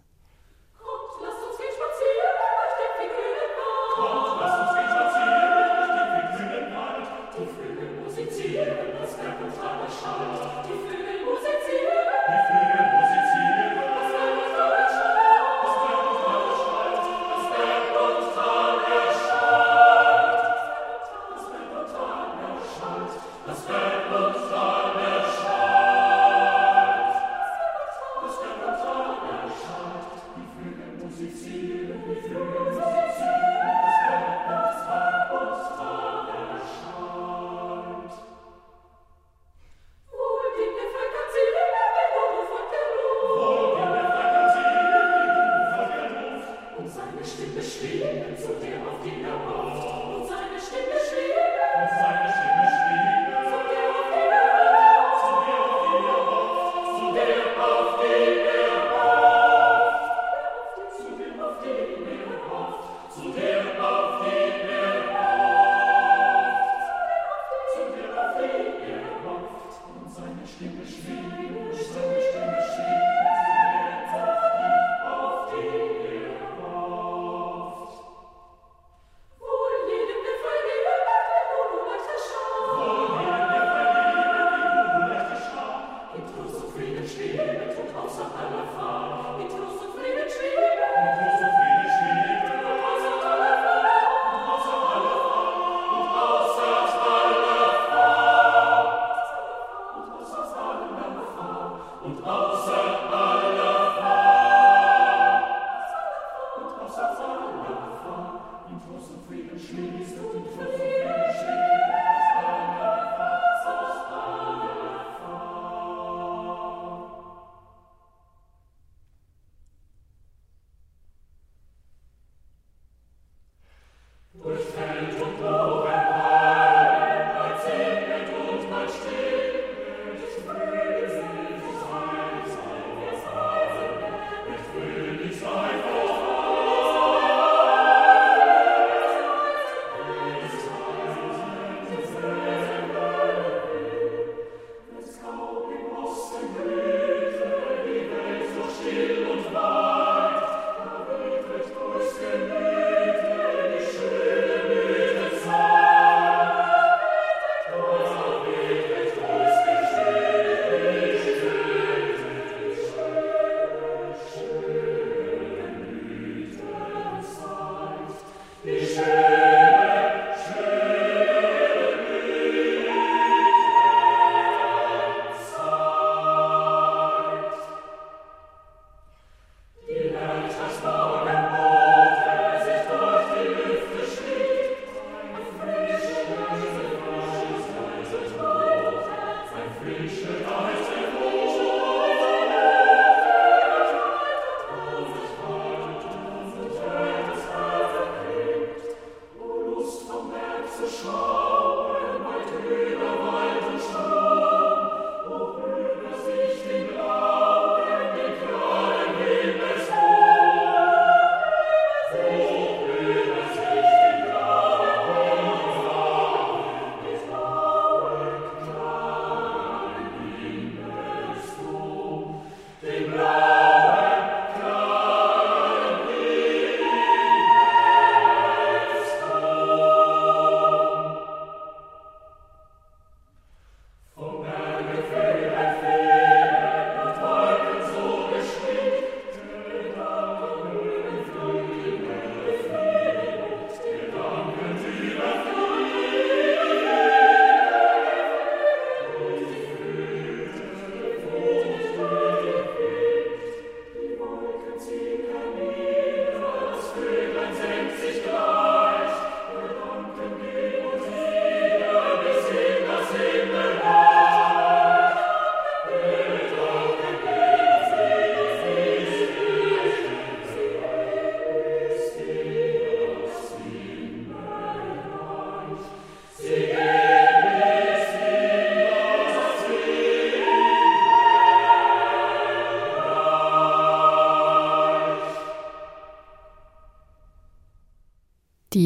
Friede 87.01 87.07
schwebe, 87.07 87.75
tut 87.75 87.95
außer 87.95 88.25
aller 88.25 88.67
Fahr, 88.75 89.39
in 89.39 89.47
großer 89.47 89.89
Friede 89.93 90.29
schwebe, 90.29 90.67
in 90.97 91.07
großer 91.17 91.49
Friede 91.57 91.70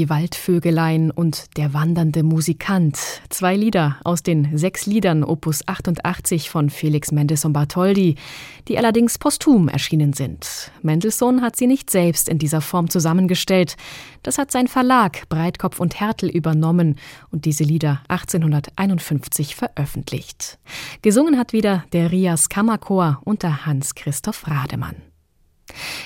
Die 0.05 0.09
Waldvögelein 0.11 1.09
und 1.09 1.57
Der 1.57 1.73
wandernde 1.73 2.21
Musikant. 2.21 2.95
Zwei 3.29 3.55
Lieder 3.55 3.97
aus 4.03 4.21
den 4.21 4.55
sechs 4.55 4.85
Liedern 4.85 5.23
Opus 5.23 5.67
88 5.67 6.51
von 6.51 6.69
Felix 6.69 7.11
Mendelssohn 7.11 7.53
Bartholdy, 7.53 8.13
die 8.67 8.77
allerdings 8.77 9.17
posthum 9.17 9.67
erschienen 9.67 10.13
sind. 10.13 10.71
Mendelssohn 10.83 11.41
hat 11.41 11.55
sie 11.55 11.65
nicht 11.65 11.89
selbst 11.89 12.29
in 12.29 12.37
dieser 12.37 12.61
Form 12.61 12.87
zusammengestellt. 12.87 13.77
Das 14.21 14.37
hat 14.37 14.51
sein 14.51 14.67
Verlag 14.67 15.27
Breitkopf 15.27 15.79
und 15.79 15.99
Härtel 15.99 16.29
übernommen 16.29 16.97
und 17.31 17.45
diese 17.45 17.63
Lieder 17.63 18.03
1851 18.07 19.55
veröffentlicht. 19.55 20.59
Gesungen 21.01 21.39
hat 21.39 21.51
wieder 21.51 21.83
der 21.93 22.11
Rias 22.11 22.49
Kammerchor 22.49 23.21
unter 23.23 23.65
Hans 23.65 23.95
Christoph 23.95 24.47
Rademann. 24.47 24.97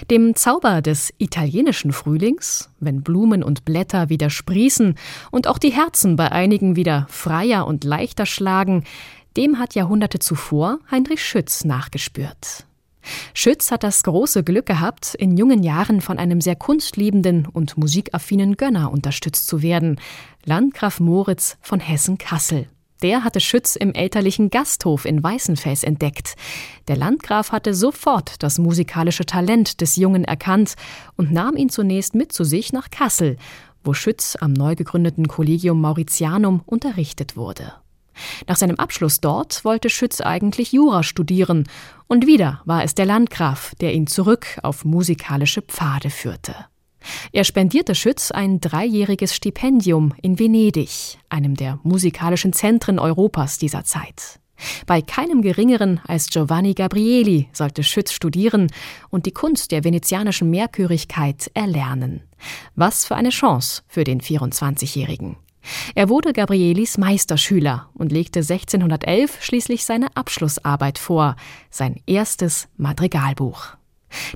Dem 0.10 0.36
Zauber 0.36 0.82
des 0.82 1.14
italienischen 1.18 1.92
Frühlings, 1.92 2.70
wenn 2.80 3.02
Blumen 3.02 3.44
und 3.44 3.66
Blätter 3.66 4.10
wieder 4.10 4.30
sprießen 4.30 4.96
und 5.32 5.48
auch 5.48 5.58
die 5.58 5.72
Herzen 5.72 6.16
bei 6.16 6.32
einigen 6.32 6.76
wieder 6.76 7.08
freier 7.10 7.68
und 7.68 7.84
leichter 7.84 8.26
schlagen, 8.26 8.84
dem 9.38 9.60
hat 9.60 9.76
Jahrhunderte 9.76 10.20
zuvor 10.20 10.80
Heinrich 10.92 11.24
Schütz 11.24 11.64
nachgespürt. 11.64 12.66
Schütz 13.34 13.72
hat 13.72 13.84
das 13.84 14.04
große 14.04 14.44
Glück 14.44 14.66
gehabt, 14.66 15.16
in 15.16 15.38
jungen 15.38 15.64
Jahren 15.64 16.02
von 16.02 16.18
einem 16.18 16.42
sehr 16.42 16.56
kunstliebenden 16.56 17.46
und 17.46 17.78
musikaffinen 17.78 18.58
Gönner 18.58 18.92
unterstützt 18.92 19.48
zu 19.48 19.62
werden, 19.62 20.00
Landgraf 20.46 21.00
Moritz 21.00 21.58
von 21.62 21.80
Hessen-Kassel. 21.80 22.68
Der 23.02 23.24
hatte 23.24 23.40
Schütz 23.40 23.76
im 23.78 23.94
elterlichen 23.94 24.50
Gasthof 24.50 25.06
in 25.06 25.24
Weißenfels 25.24 25.84
entdeckt. 25.84 26.36
Der 26.90 26.98
Landgraf 26.98 27.52
hatte 27.54 27.74
sofort 27.74 28.44
das 28.44 28.60
musikalische 28.60 29.26
Talent 29.26 29.80
des 29.80 29.96
Jungen 29.96 30.26
erkannt 30.26 30.76
und 31.16 31.32
nahm 31.32 31.56
ihn 31.56 31.70
zunächst 31.70 32.14
mit 32.14 32.34
zu 32.34 32.44
sich 32.44 32.74
nach 32.74 32.90
Kassel, 32.90 33.38
wo 33.84 33.94
Schütz 33.94 34.36
am 34.40 34.52
neu 34.52 34.76
gegründeten 34.76 35.30
Collegium 35.30 35.80
Mauritianum 35.80 36.62
unterrichtet 36.66 37.38
wurde. 37.38 37.74
Nach 38.48 38.58
seinem 38.58 38.76
Abschluss 38.76 39.22
dort 39.22 39.64
wollte 39.64 39.90
Schütz 39.90 40.20
eigentlich 40.20 40.74
Jura 40.74 41.04
studieren, 41.04 41.70
und 42.08 42.26
wieder 42.28 42.62
war 42.66 42.84
es 42.84 42.96
der 42.96 43.06
Landgraf, 43.06 43.76
der 43.80 43.94
ihn 43.94 44.08
zurück 44.08 44.58
auf 44.64 44.84
musikalische 44.84 45.62
Pfade 45.62 46.10
führte. 46.10 46.56
Er 47.32 47.44
spendierte 47.44 47.96
Schütz 47.96 48.32
ein 48.32 48.60
dreijähriges 48.60 49.36
Stipendium 49.36 50.14
in 50.22 50.40
Venedig, 50.40 51.18
einem 51.30 51.56
der 51.56 51.80
musikalischen 51.84 52.54
Zentren 52.54 53.00
Europas 53.00 53.58
dieser 53.58 53.84
Zeit. 53.84 54.40
Bei 54.86 55.02
keinem 55.02 55.42
geringeren 55.42 56.02
als 56.06 56.30
Giovanni 56.30 56.74
Gabrieli 56.74 57.48
sollte 57.54 57.84
Schütz 57.84 58.12
studieren 58.12 58.68
und 59.10 59.26
die 59.26 59.32
Kunst 59.32 59.72
der 59.72 59.84
venezianischen 59.84 60.50
Mehrchörigkeit 60.50 61.50
erlernen. 61.54 62.22
Was 62.76 63.06
für 63.06 63.16
eine 63.16 63.30
Chance 63.30 63.84
für 63.88 64.04
den 64.04 64.22
24-Jährigen. 64.22 65.38
Er 65.96 66.10
wurde 66.10 66.34
Gabrielis 66.34 66.98
Meisterschüler 66.98 67.90
und 67.94 68.12
legte 68.12 68.40
1611 68.40 69.44
schließlich 69.44 69.86
seine 69.86 70.16
Abschlussarbeit 70.16 70.98
vor, 70.98 71.36
sein 71.70 72.02
erstes 72.06 72.68
Madrigalbuch. 72.78 73.79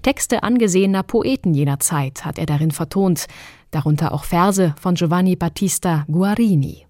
Texte 0.01 0.43
angesehener 0.43 1.03
Poeten 1.03 1.53
jener 1.53 1.79
Zeit 1.79 2.25
hat 2.25 2.37
er 2.37 2.45
darin 2.45 2.71
vertont, 2.71 3.25
darunter 3.71 4.13
auch 4.13 4.23
Verse 4.23 4.75
von 4.79 4.95
Giovanni 4.95 5.35
Battista 5.35 6.05
Guarini. 6.11 6.85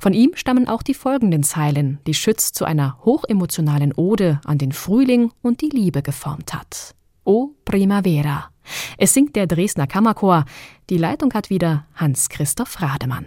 Von 0.00 0.12
ihm 0.12 0.32
stammen 0.34 0.68
auch 0.68 0.82
die 0.82 0.94
folgenden 0.94 1.42
Zeilen, 1.42 1.98
die 2.06 2.14
Schütz 2.14 2.52
zu 2.52 2.64
einer 2.64 2.98
hochemotionalen 3.04 3.92
Ode 3.94 4.40
an 4.44 4.58
den 4.58 4.72
Frühling 4.72 5.32
und 5.42 5.60
die 5.62 5.70
Liebe 5.70 6.02
geformt 6.02 6.54
hat. 6.54 6.94
O 7.24 7.50
Primavera, 7.64 8.50
Es 8.98 9.14
singt 9.14 9.36
der 9.36 9.46
Dresdner 9.46 9.86
Kammerchor. 9.86 10.44
Die 10.90 10.98
Leitung 10.98 11.32
hat 11.34 11.50
wieder 11.50 11.86
Hans-Christoph 11.94 12.80
Rademann. 12.80 13.26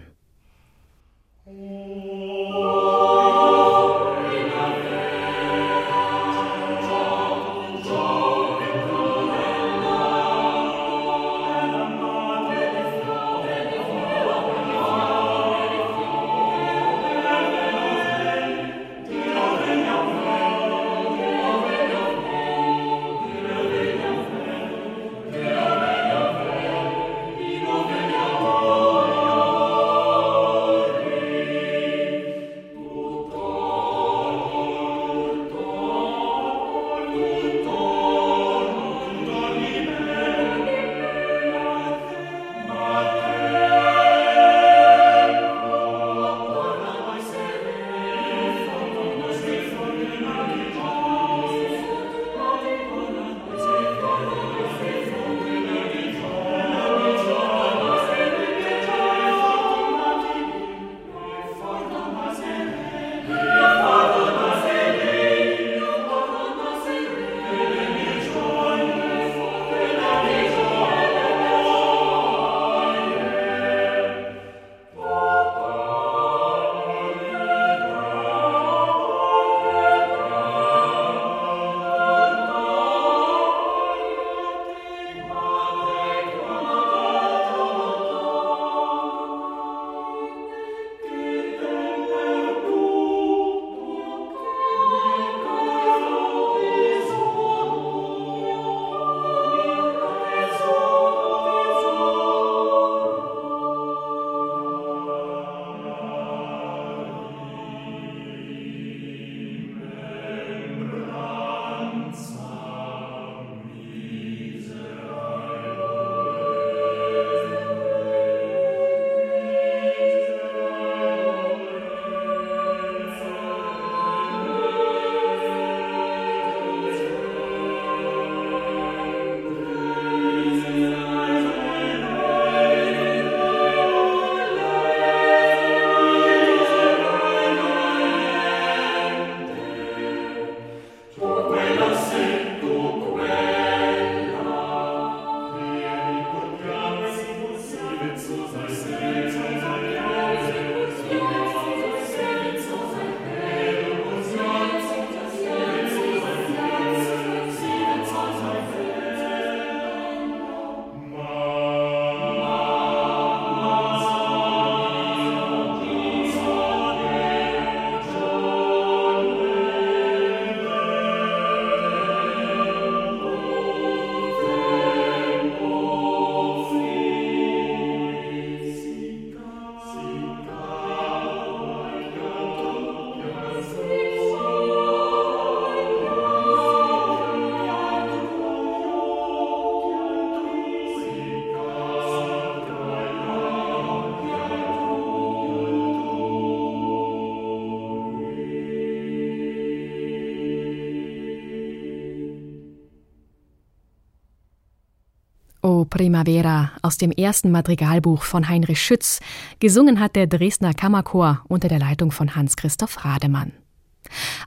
Primavera 205.89 206.71
aus 206.81 206.97
dem 206.97 207.11
ersten 207.11 207.51
Madrigalbuch 207.51 208.23
von 208.23 208.47
Heinrich 208.47 208.81
Schütz. 208.81 209.19
Gesungen 209.59 209.99
hat 209.99 210.15
der 210.15 210.27
Dresdner 210.27 210.73
Kammerchor 210.73 211.41
unter 211.47 211.67
der 211.67 211.79
Leitung 211.79 212.11
von 212.11 212.35
Hans-Christoph 212.35 213.03
Rademann. 213.03 213.53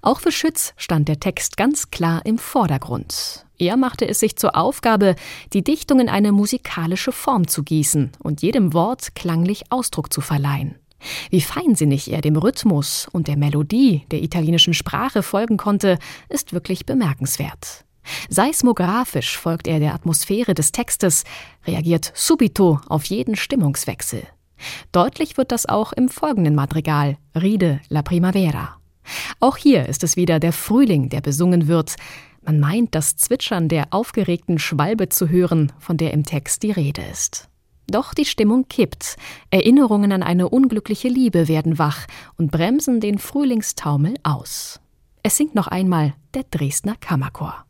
Auch 0.03 0.21
für 0.21 0.33
Schütz 0.33 0.73
stand 0.77 1.09
der 1.09 1.21
Text 1.21 1.57
ganz 1.57 1.91
klar 1.91 2.25
im 2.25 2.39
Vordergrund. 2.39 3.47
Er 3.59 3.77
machte 3.77 4.09
es 4.09 4.21
sich 4.21 4.37
zur 4.37 4.57
Aufgabe, 4.57 5.17
die 5.53 5.63
Dichtung 5.63 6.01
in 6.01 6.09
eine 6.09 6.33
musikalische 6.33 7.13
Form 7.13 7.47
zu 7.47 7.63
gießen 7.63 8.13
und 8.19 8.43
jedem 8.43 8.73
Wort 8.73 9.15
klanglich 9.15 9.65
Ausdruck 9.71 10.13
zu 10.13 10.21
verleihen. 10.21 10.77
Wie 11.31 11.41
feinsinnig 11.41 12.13
er 12.13 12.21
dem 12.21 12.37
Rhythmus 12.37 13.09
und 13.13 13.29
der 13.29 13.37
Melodie 13.37 14.05
der 14.11 14.23
italienischen 14.23 14.75
Sprache 14.75 15.23
folgen 15.23 15.57
konnte, 15.57 15.99
ist 16.29 16.53
wirklich 16.53 16.87
bemerkenswert. 16.87 17.85
Seismografisch 18.29 19.37
folgt 19.37 19.67
er 19.67 19.79
der 19.79 19.95
Atmosphäre 19.95 20.55
des 20.55 20.73
Textes, 20.73 21.25
reagiert 21.67 22.13
subito 22.15 22.81
auf 22.89 23.05
jeden 23.05 23.37
Stimmungswechsel. 23.37 24.23
Deutlich 24.93 25.37
wird 25.37 25.53
das 25.53 25.67
auch 25.67 25.93
im 25.93 26.09
folgenden 26.09 26.55
Madrigal, 26.55 27.17
Ride 27.35 27.81
la 27.89 28.03
Primavera. 28.03 28.77
Auch 29.41 29.57
hier 29.57 29.87
ist 29.89 30.05
es 30.05 30.17
wieder 30.17 30.39
der 30.41 30.53
Frühling, 30.53 31.09
der 31.09 31.21
besungen 31.21 31.67
wird. 31.67 31.97
Man 32.43 32.61
meint, 32.61 32.95
das 32.95 33.17
Zwitschern 33.17 33.69
der 33.69 33.89
aufgeregten 33.91 34.59
Schwalbe 34.59 35.09
zu 35.09 35.29
hören, 35.29 35.73
von 35.79 35.97
der 35.97 36.13
im 36.13 36.25
Text 36.25 36.63
die 36.63 36.71
Rede 36.71 37.03
ist. 37.11 37.49
Doch 37.91 38.15
die 38.15 38.25
Stimmung 38.25 38.69
kippt. 38.69 39.17
Erinnerungen 39.51 40.13
an 40.13 40.23
eine 40.23 40.49
unglückliche 40.49 41.09
Liebe 41.09 41.49
werden 41.49 41.79
wach 41.79 42.07
und 42.37 42.53
bremsen 42.53 43.01
den 43.01 43.19
Frühlingstaumel 43.19 44.15
aus. 44.23 44.81
Es 45.23 45.37
singt 45.37 45.55
noch 45.55 45.67
einmal 45.67 46.15
der 46.35 46.45
Dresdner 46.45 46.95
Kammerchor. 47.01 47.65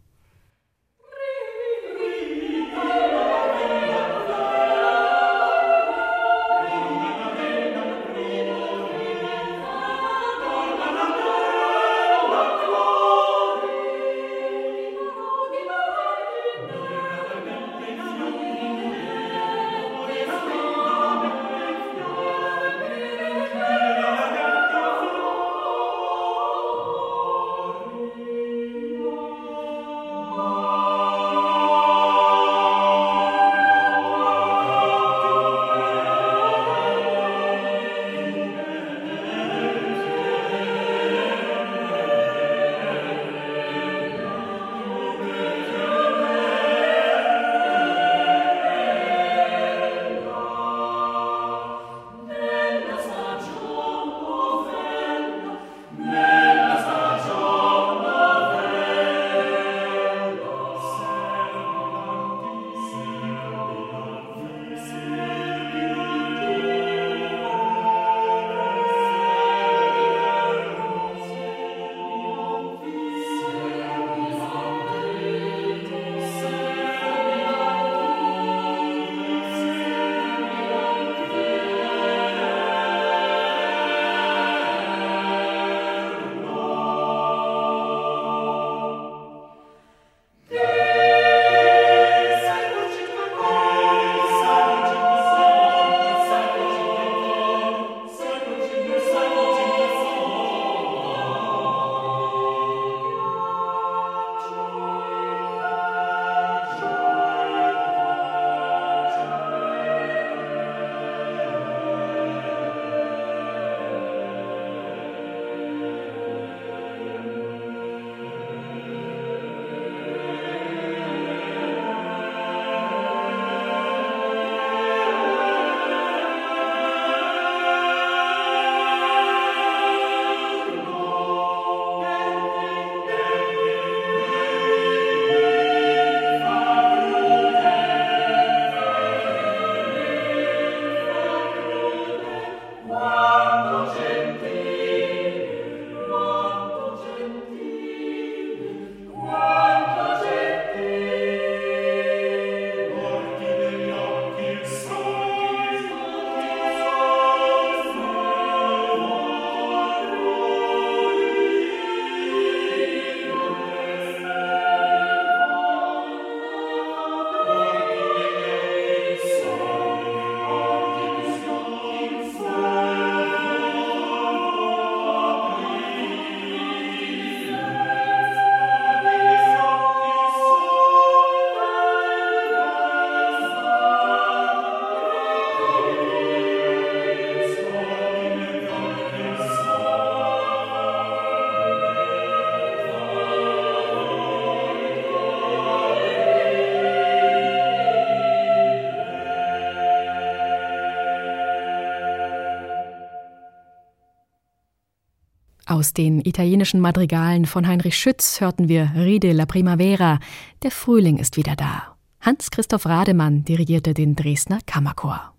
Aus 205.81 205.95
den 205.95 206.21
italienischen 206.21 206.79
Madrigalen 206.79 207.47
von 207.47 207.67
Heinrich 207.67 207.97
Schütz 207.97 208.43
hörten 208.43 208.69
wir 208.69 208.93
Ride 208.95 209.33
la 209.33 209.47
Primavera. 209.47 210.19
Der 210.63 210.71
Frühling 210.71 211.17
ist 211.17 211.39
wieder 211.39 211.57
da. 211.57 211.97
Hans-Christoph 212.21 212.85
Rademann 212.85 213.45
dirigierte 213.45 213.95
den 213.95 214.15
Dresdner 214.15 214.59
Kammerchor. 214.67 215.33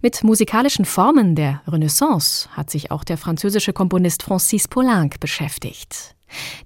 Mit 0.00 0.24
musikalischen 0.24 0.86
Formen 0.86 1.34
der 1.34 1.60
Renaissance 1.68 2.48
hat 2.52 2.70
sich 2.70 2.90
auch 2.90 3.04
der 3.04 3.18
französische 3.18 3.74
Komponist 3.74 4.22
Francis 4.22 4.68
Poulenc 4.68 5.20
beschäftigt. 5.20 6.16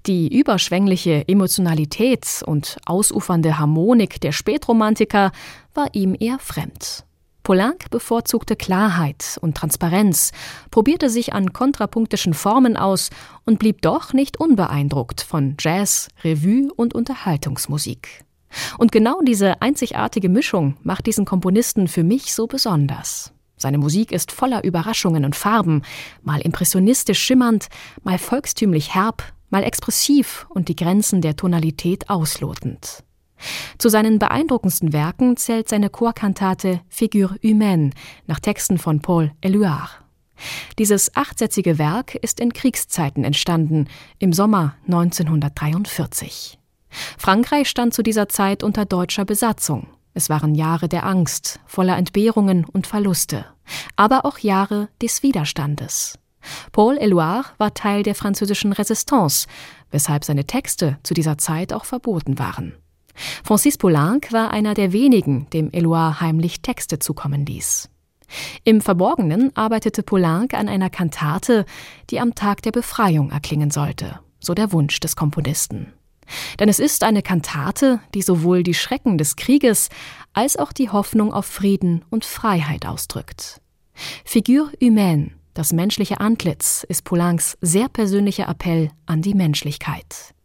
Die 0.05 0.33
überschwängliche 0.33 1.27
Emotionalität 1.27 2.41
und 2.45 2.77
ausufernde 2.85 3.59
Harmonik 3.59 4.21
der 4.21 4.31
Spätromantiker 4.31 5.33
war 5.73 5.87
ihm 5.91 6.15
eher 6.17 6.39
fremd. 6.39 6.96
Poulenc 7.47 7.89
bevorzugte 7.91 8.57
Klarheit 8.57 9.37
und 9.39 9.55
Transparenz, 9.55 10.33
probierte 10.69 11.09
sich 11.09 11.31
an 11.31 11.53
kontrapunktischen 11.53 12.33
Formen 12.33 12.75
aus 12.75 13.09
und 13.45 13.57
blieb 13.57 13.81
doch 13.81 14.11
nicht 14.11 14.37
unbeeindruckt 14.37 15.21
von 15.21 15.55
Jazz, 15.57 16.09
Revue 16.25 16.69
und 16.75 16.93
Unterhaltungsmusik. 16.93 18.25
Und 18.77 18.91
genau 18.91 19.21
diese 19.21 19.61
einzigartige 19.61 20.27
Mischung 20.27 20.75
macht 20.83 21.05
diesen 21.05 21.23
Komponisten 21.23 21.87
für 21.87 22.03
mich 22.03 22.33
so 22.33 22.47
besonders. 22.47 23.31
Seine 23.55 23.77
Musik 23.77 24.11
ist 24.11 24.33
voller 24.33 24.65
Überraschungen 24.65 25.23
und 25.23 25.33
Farben, 25.33 25.83
mal 26.23 26.41
impressionistisch 26.41 27.19
schimmernd, 27.19 27.67
mal 28.03 28.17
volkstümlich 28.17 28.93
herb, 28.93 29.23
mal 29.49 29.63
expressiv 29.63 30.47
und 30.49 30.67
die 30.67 30.75
Grenzen 30.75 31.21
der 31.21 31.37
Tonalität 31.37 32.09
auslotend. 32.09 33.05
Zu 33.77 33.89
seinen 33.89 34.19
beeindruckendsten 34.19 34.93
Werken 34.93 35.37
zählt 35.37 35.69
seine 35.69 35.89
Chorkantate 35.89 36.81
Figure 36.89 37.35
humaine 37.43 37.91
nach 38.25 38.39
Texten 38.39 38.77
von 38.77 39.01
Paul 39.01 39.31
Éluard. 39.41 39.89
Dieses 40.77 41.15
achtsätzige 41.15 41.77
Werk 41.77 42.15
ist 42.15 42.39
in 42.39 42.53
Kriegszeiten 42.53 43.23
entstanden, 43.23 43.87
im 44.19 44.33
Sommer 44.33 44.75
1943. 44.85 46.59
Frankreich 47.17 47.69
stand 47.69 47.93
zu 47.93 48.03
dieser 48.03 48.29
Zeit 48.29 48.63
unter 48.63 48.85
deutscher 48.85 49.25
Besatzung. 49.25 49.87
Es 50.13 50.29
waren 50.29 50.55
Jahre 50.55 50.89
der 50.89 51.05
Angst, 51.05 51.59
voller 51.65 51.97
Entbehrungen 51.97 52.65
und 52.65 52.87
Verluste, 52.87 53.45
aber 53.95 54.25
auch 54.25 54.39
Jahre 54.39 54.89
des 55.01 55.21
Widerstandes. 55.21 56.17
Paul 56.71 56.97
Éluard 56.97 57.45
war 57.57 57.73
Teil 57.73 58.03
der 58.03 58.15
französischen 58.15 58.73
Resistance, 58.73 59.47
weshalb 59.91 60.23
seine 60.23 60.45
Texte 60.45 60.97
zu 61.03 61.13
dieser 61.13 61.37
Zeit 61.37 61.73
auch 61.73 61.85
verboten 61.85 62.39
waren. 62.39 62.73
Francis 63.43 63.77
Poulenc 63.77 64.31
war 64.31 64.51
einer 64.51 64.73
der 64.73 64.93
wenigen, 64.93 65.49
dem 65.51 65.71
Eloire 65.71 66.21
heimlich 66.21 66.61
Texte 66.61 66.99
zukommen 66.99 67.45
ließ. 67.45 67.89
Im 68.63 68.81
Verborgenen 68.81 69.55
arbeitete 69.55 70.03
Poulenc 70.03 70.53
an 70.53 70.67
einer 70.67 70.89
Kantate, 70.89 71.65
die 72.09 72.19
am 72.19 72.35
Tag 72.35 72.61
der 72.61 72.71
Befreiung 72.71 73.31
erklingen 73.31 73.71
sollte, 73.71 74.19
so 74.39 74.53
der 74.53 74.71
Wunsch 74.71 74.99
des 74.99 75.15
Komponisten. 75.15 75.93
Denn 76.59 76.67
es 76.67 76.79
ist 76.79 77.03
eine 77.03 77.21
Kantate, 77.21 78.01
die 78.13 78.21
sowohl 78.21 78.63
die 78.63 78.73
Schrecken 78.73 79.17
des 79.17 79.37
Krieges 79.37 79.89
als 80.33 80.57
auch 80.57 80.73
die 80.73 80.89
Hoffnung 80.89 81.33
auf 81.33 81.45
Frieden 81.45 82.03
und 82.09 82.25
Freiheit 82.25 82.85
ausdrückt. 82.85 83.61
Figure 84.25 84.71
humaine, 84.81 85.31
das 85.53 85.71
menschliche 85.71 86.19
Antlitz, 86.19 86.85
ist 86.87 87.03
Poulencs 87.03 87.57
sehr 87.61 87.87
persönlicher 87.87 88.47
Appell 88.47 88.91
an 89.05 89.21
die 89.21 89.33
Menschlichkeit. 89.33 90.35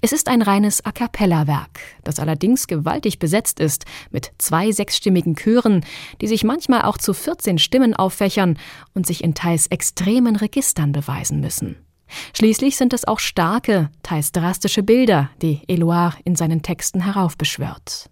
Es 0.00 0.12
ist 0.12 0.28
ein 0.28 0.42
reines 0.42 0.84
A 0.84 0.92
cappella-Werk, 0.92 1.80
das 2.04 2.18
allerdings 2.18 2.66
gewaltig 2.66 3.18
besetzt 3.18 3.60
ist 3.60 3.84
mit 4.10 4.32
zwei 4.38 4.72
sechsstimmigen 4.72 5.36
Chören, 5.36 5.84
die 6.20 6.26
sich 6.26 6.44
manchmal 6.44 6.82
auch 6.82 6.98
zu 6.98 7.14
14 7.14 7.58
Stimmen 7.58 7.94
auffächern 7.94 8.58
und 8.94 9.06
sich 9.06 9.22
in 9.22 9.34
teils 9.34 9.66
extremen 9.66 10.36
Registern 10.36 10.92
beweisen 10.92 11.40
müssen. 11.40 11.76
Schließlich 12.34 12.76
sind 12.76 12.92
es 12.92 13.06
auch 13.06 13.18
starke, 13.18 13.90
teils 14.02 14.32
drastische 14.32 14.82
Bilder, 14.82 15.30
die 15.42 15.60
Eloire 15.68 16.16
in 16.24 16.36
seinen 16.36 16.62
Texten 16.62 17.00
heraufbeschwört. 17.00 18.10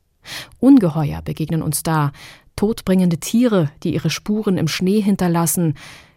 Ungeheuer 0.58 1.22
begegnen 1.22 1.62
uns 1.62 1.82
da, 1.82 2.12
todbringende 2.56 3.18
Tiere, 3.18 3.70
die 3.82 3.94
ihre 3.94 4.10
Spuren 4.10 4.58
im 4.58 4.68
Schnee 4.68 5.00
hinterlassen, 5.00 5.74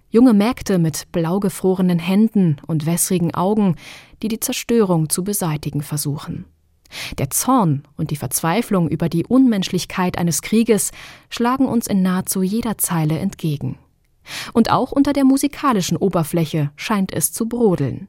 junge 0.09 0.33
Mägde 0.33 0.79
mit 0.79 1.11
blau 1.11 1.39
gefrorenen 1.39 1.99
Händen 1.99 2.57
und 2.65 2.85
wässrigen 2.85 3.33
Augen, 3.35 3.75
die 4.21 4.27
die 4.27 4.39
Zerstörung 4.39 5.09
zu 5.09 5.23
beseitigen 5.23 5.81
versuchen. 5.81 6.45
Der 7.17 7.29
Zorn 7.29 7.83
und 7.97 8.11
die 8.11 8.15
Verzweiflung 8.15 8.89
über 8.89 9.09
die 9.09 9.25
Unmenschlichkeit 9.25 10.17
eines 10.17 10.41
Krieges 10.41 10.91
schlagen 11.29 11.67
uns 11.67 11.87
in 11.87 12.01
nahezu 12.01 12.41
jeder 12.41 12.77
Zeile 12.77 13.19
entgegen. 13.19 13.77
Und 14.53 14.71
auch 14.71 14.91
unter 14.91 15.13
der 15.13 15.25
musikalischen 15.25 15.97
Oberfläche 15.97 16.71
scheint 16.75 17.13
es 17.13 17.31
zu 17.31 17.47
brodeln. 17.47 18.07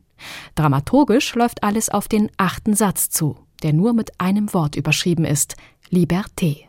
Dramaturgisch 0.54 1.34
läuft 1.34 1.62
alles 1.62 1.88
auf 1.88 2.08
den 2.08 2.30
achten 2.36 2.74
Satz 2.74 3.10
zu, 3.10 3.36
der 3.62 3.72
nur 3.72 3.92
mit 3.92 4.20
einem 4.20 4.52
Wort 4.52 4.76
überschrieben 4.76 5.24
ist 5.24 5.56
Liberté. 5.90 6.64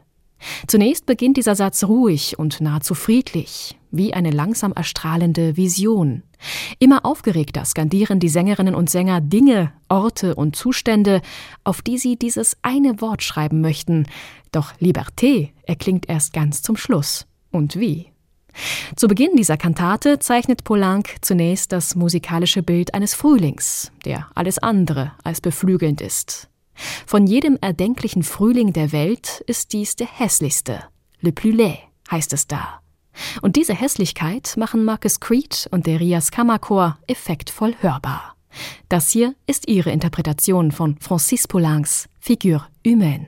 Zunächst 0.67 1.05
beginnt 1.05 1.37
dieser 1.37 1.55
Satz 1.55 1.83
ruhig 1.83 2.39
und 2.39 2.61
nahezu 2.61 2.95
friedlich, 2.95 3.77
wie 3.91 4.13
eine 4.13 4.31
langsam 4.31 4.73
erstrahlende 4.73 5.57
Vision. 5.57 6.23
Immer 6.79 7.05
aufgeregter 7.05 7.65
skandieren 7.65 8.19
die 8.19 8.29
Sängerinnen 8.29 8.75
und 8.75 8.89
Sänger 8.89 9.21
Dinge, 9.21 9.71
Orte 9.89 10.35
und 10.35 10.55
Zustände, 10.55 11.21
auf 11.63 11.81
die 11.81 11.97
sie 11.97 12.15
dieses 12.15 12.57
eine 12.61 13.01
Wort 13.01 13.23
schreiben 13.23 13.61
möchten. 13.61 14.07
Doch 14.51 14.73
Liberté 14.79 15.49
erklingt 15.63 16.09
erst 16.09 16.33
ganz 16.33 16.61
zum 16.61 16.77
Schluss. 16.77 17.27
Und 17.51 17.75
wie? 17.79 18.07
Zu 18.95 19.07
Beginn 19.07 19.35
dieser 19.35 19.57
Kantate 19.57 20.19
zeichnet 20.19 20.63
Poulenc 20.63 21.15
zunächst 21.21 21.71
das 21.71 21.95
musikalische 21.95 22.63
Bild 22.63 22.93
eines 22.93 23.13
Frühlings, 23.13 23.91
der 24.05 24.27
alles 24.35 24.57
andere 24.57 25.13
als 25.23 25.41
beflügelnd 25.41 26.01
ist. 26.01 26.49
Von 27.05 27.27
jedem 27.27 27.57
erdenklichen 27.61 28.23
Frühling 28.23 28.73
der 28.73 28.91
Welt 28.91 29.43
ist 29.47 29.73
dies 29.73 29.95
der 29.95 30.07
hässlichste. 30.07 30.83
Le 31.21 31.31
plus 31.31 31.55
laid 31.55 31.79
heißt 32.09 32.33
es 32.33 32.47
da. 32.47 32.80
Und 33.41 33.55
diese 33.55 33.73
Hässlichkeit 33.73 34.55
machen 34.57 34.83
Marcus 34.83 35.19
Creed 35.19 35.67
und 35.71 35.87
der 35.87 35.99
Rias 35.99 36.31
Kammerchor 36.31 36.97
effektvoll 37.07 37.75
hörbar. 37.81 38.35
Das 38.89 39.09
hier 39.09 39.35
ist 39.47 39.67
ihre 39.67 39.91
Interpretation 39.91 40.71
von 40.71 40.97
Francis 40.99 41.47
Poulencs 41.47 42.09
Figure 42.19 42.67
humaine. 42.85 43.27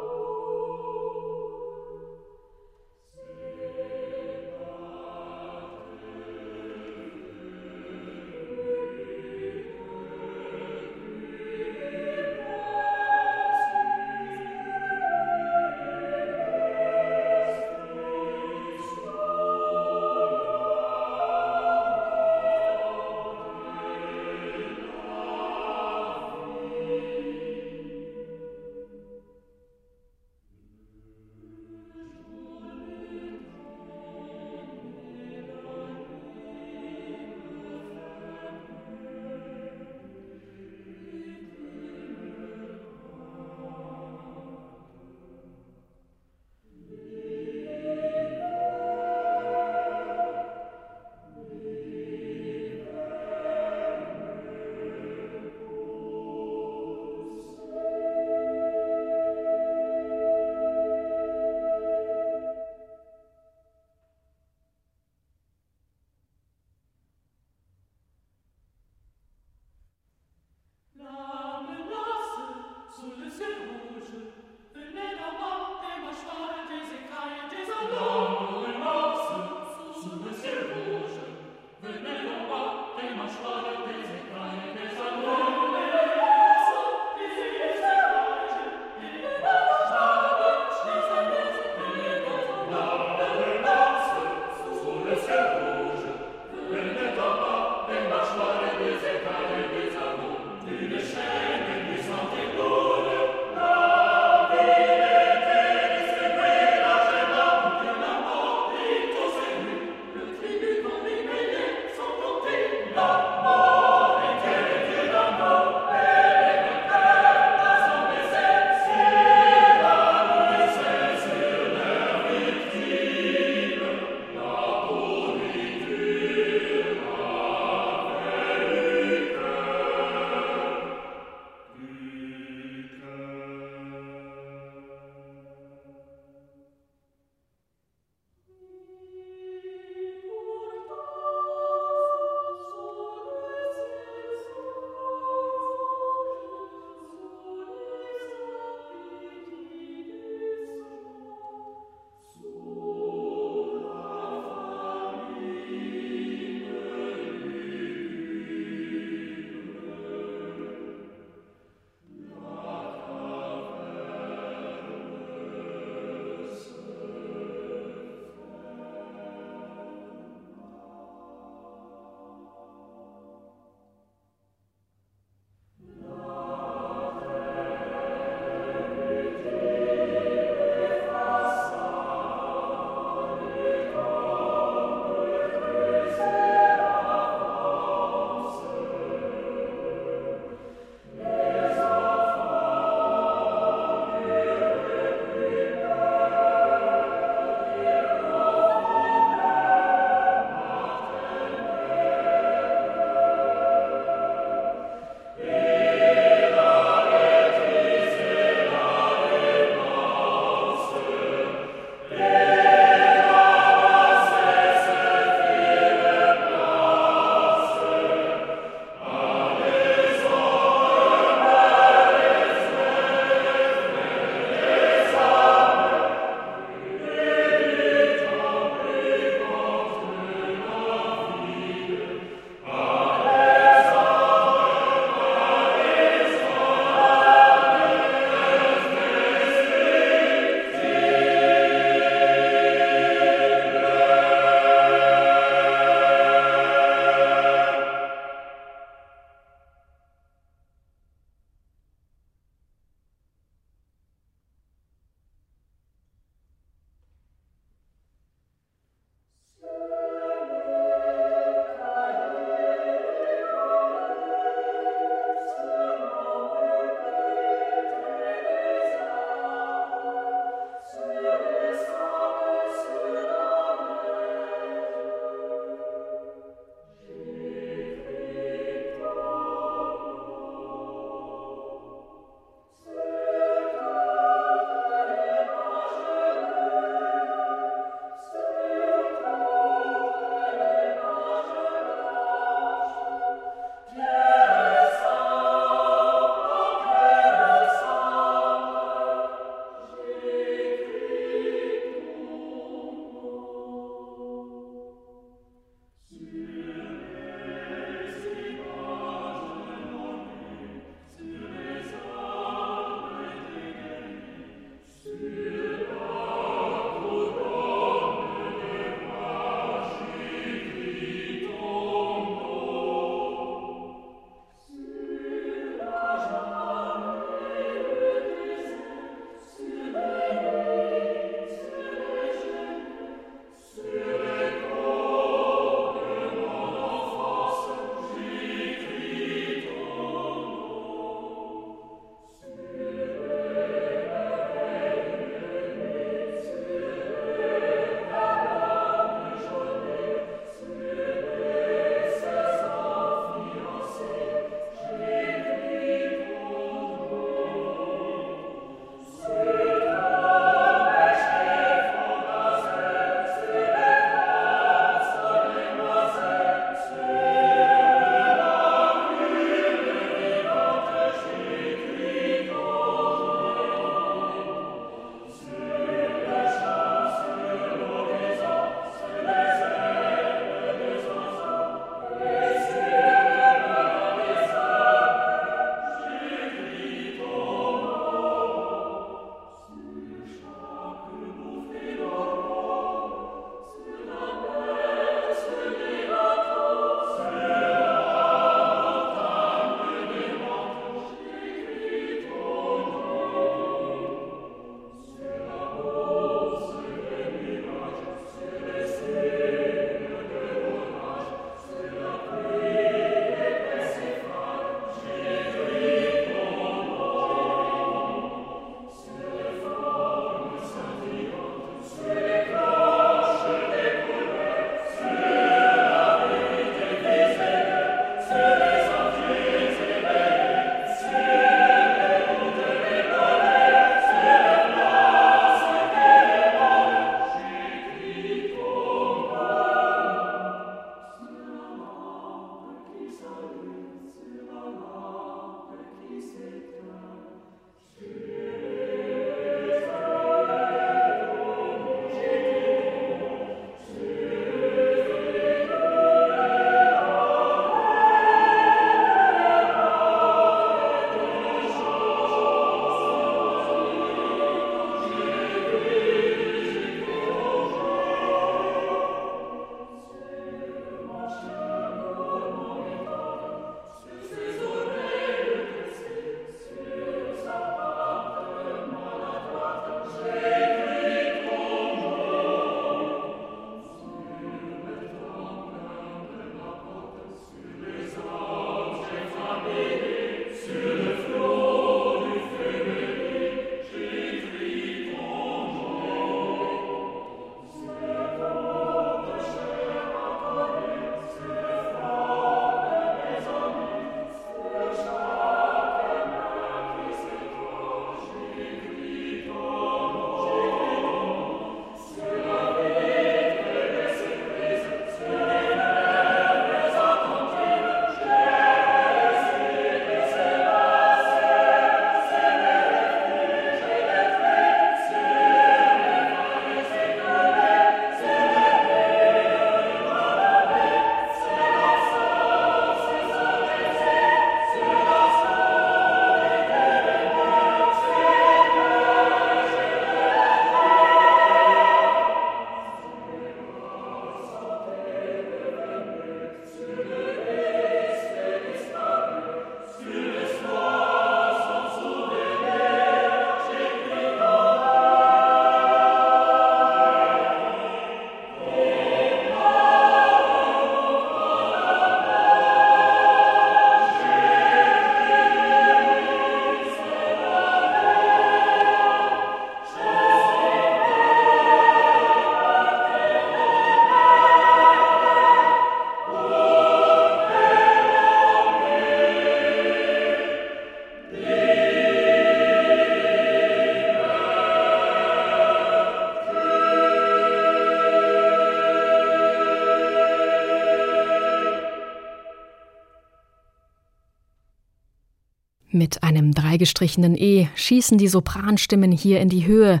Einem 596.78 596.84
dreigestrichenen 596.84 597.36
E 597.36 597.68
schießen 597.74 598.18
die 598.18 598.28
Sopranstimmen 598.28 599.10
hier 599.10 599.40
in 599.40 599.48
die 599.48 599.66
Höhe, 599.66 600.00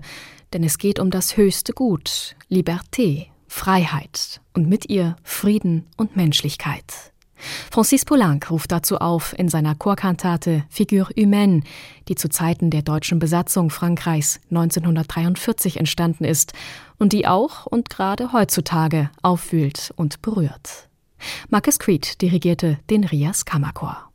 denn 0.52 0.62
es 0.62 0.78
geht 0.78 1.00
um 1.00 1.10
das 1.10 1.36
höchste 1.36 1.72
Gut, 1.72 2.36
Liberté, 2.50 3.26
Freiheit 3.48 4.40
und 4.54 4.68
mit 4.68 4.88
ihr 4.88 5.16
Frieden 5.24 5.86
und 5.96 6.16
Menschlichkeit. 6.16 7.12
Francis 7.70 8.04
Poulenc 8.04 8.50
ruft 8.50 8.70
dazu 8.70 8.98
auf 8.98 9.36
in 9.36 9.48
seiner 9.48 9.74
Chorkantate 9.74 10.64
Figure 10.68 11.08
humaine, 11.16 11.62
die 12.08 12.14
zu 12.14 12.28
Zeiten 12.28 12.70
der 12.70 12.82
deutschen 12.82 13.18
Besatzung 13.18 13.70
Frankreichs 13.70 14.40
1943 14.50 15.78
entstanden 15.78 16.24
ist 16.24 16.52
und 16.98 17.12
die 17.12 17.26
auch 17.26 17.66
und 17.66 17.90
gerade 17.90 18.32
heutzutage 18.32 19.10
aufwühlt 19.22 19.92
und 19.96 20.22
berührt. 20.22 20.88
Marcus 21.48 21.78
Creed 21.78 22.20
dirigierte 22.20 22.78
den 22.88 23.04
Rias 23.04 23.44
Kammerchor. 23.44 24.10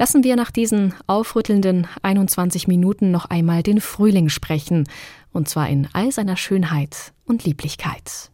Lassen 0.00 0.24
wir 0.24 0.34
nach 0.34 0.50
diesen 0.50 0.94
aufrüttelnden 1.06 1.86
21 2.00 2.66
Minuten 2.66 3.10
noch 3.10 3.26
einmal 3.26 3.62
den 3.62 3.82
Frühling 3.82 4.30
sprechen, 4.30 4.88
und 5.30 5.46
zwar 5.46 5.68
in 5.68 5.88
all 5.92 6.10
seiner 6.10 6.38
Schönheit 6.38 7.12
und 7.26 7.44
Lieblichkeit. 7.44 8.30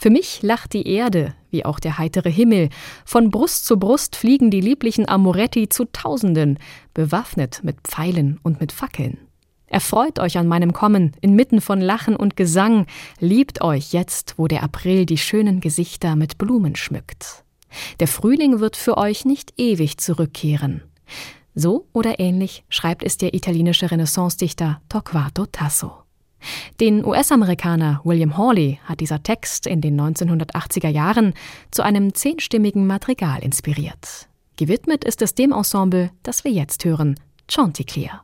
Für 0.00 0.10
mich 0.10 0.42
lacht 0.42 0.72
die 0.72 0.88
Erde, 0.88 1.36
wie 1.52 1.64
auch 1.64 1.78
der 1.78 1.98
heitere 1.98 2.32
Himmel. 2.32 2.68
Von 3.04 3.30
Brust 3.30 3.64
zu 3.64 3.78
Brust 3.78 4.16
fliegen 4.16 4.50
die 4.50 4.60
lieblichen 4.60 5.08
Amoretti 5.08 5.68
zu 5.68 5.84
Tausenden, 5.84 6.58
bewaffnet 6.94 7.60
mit 7.62 7.76
Pfeilen 7.84 8.40
und 8.42 8.60
mit 8.60 8.72
Fackeln. 8.72 9.18
Erfreut 9.68 10.18
euch 10.18 10.36
an 10.36 10.48
meinem 10.48 10.72
Kommen, 10.72 11.12
inmitten 11.20 11.60
von 11.60 11.80
Lachen 11.80 12.16
und 12.16 12.36
Gesang, 12.36 12.86
liebt 13.20 13.62
euch 13.62 13.92
jetzt, 13.92 14.34
wo 14.36 14.48
der 14.48 14.64
April 14.64 15.06
die 15.06 15.18
schönen 15.18 15.60
Gesichter 15.60 16.16
mit 16.16 16.38
Blumen 16.38 16.74
schmückt. 16.74 17.44
Der 18.00 18.08
Frühling 18.08 18.60
wird 18.60 18.76
für 18.76 18.96
euch 18.96 19.24
nicht 19.24 19.54
ewig 19.58 19.98
zurückkehren. 19.98 20.82
So 21.54 21.86
oder 21.92 22.20
ähnlich 22.20 22.64
schreibt 22.68 23.02
es 23.02 23.16
der 23.18 23.34
italienische 23.34 23.90
Renaissance-Dichter 23.90 24.80
Torquato 24.88 25.46
Tasso. 25.46 25.92
Den 26.80 27.04
US-Amerikaner 27.04 28.00
William 28.04 28.36
Hawley 28.36 28.78
hat 28.84 29.00
dieser 29.00 29.22
Text 29.22 29.66
in 29.66 29.80
den 29.80 30.00
1980er 30.00 30.88
Jahren 30.88 31.34
zu 31.70 31.82
einem 31.82 32.14
zehnstimmigen 32.14 32.86
Madrigal 32.86 33.42
inspiriert. 33.42 34.28
Gewidmet 34.56 35.04
ist 35.04 35.22
es 35.22 35.34
dem 35.34 35.52
Ensemble, 35.52 36.10
das 36.22 36.44
wir 36.44 36.52
jetzt 36.52 36.84
hören, 36.84 37.18
Chanticleer. 37.48 38.22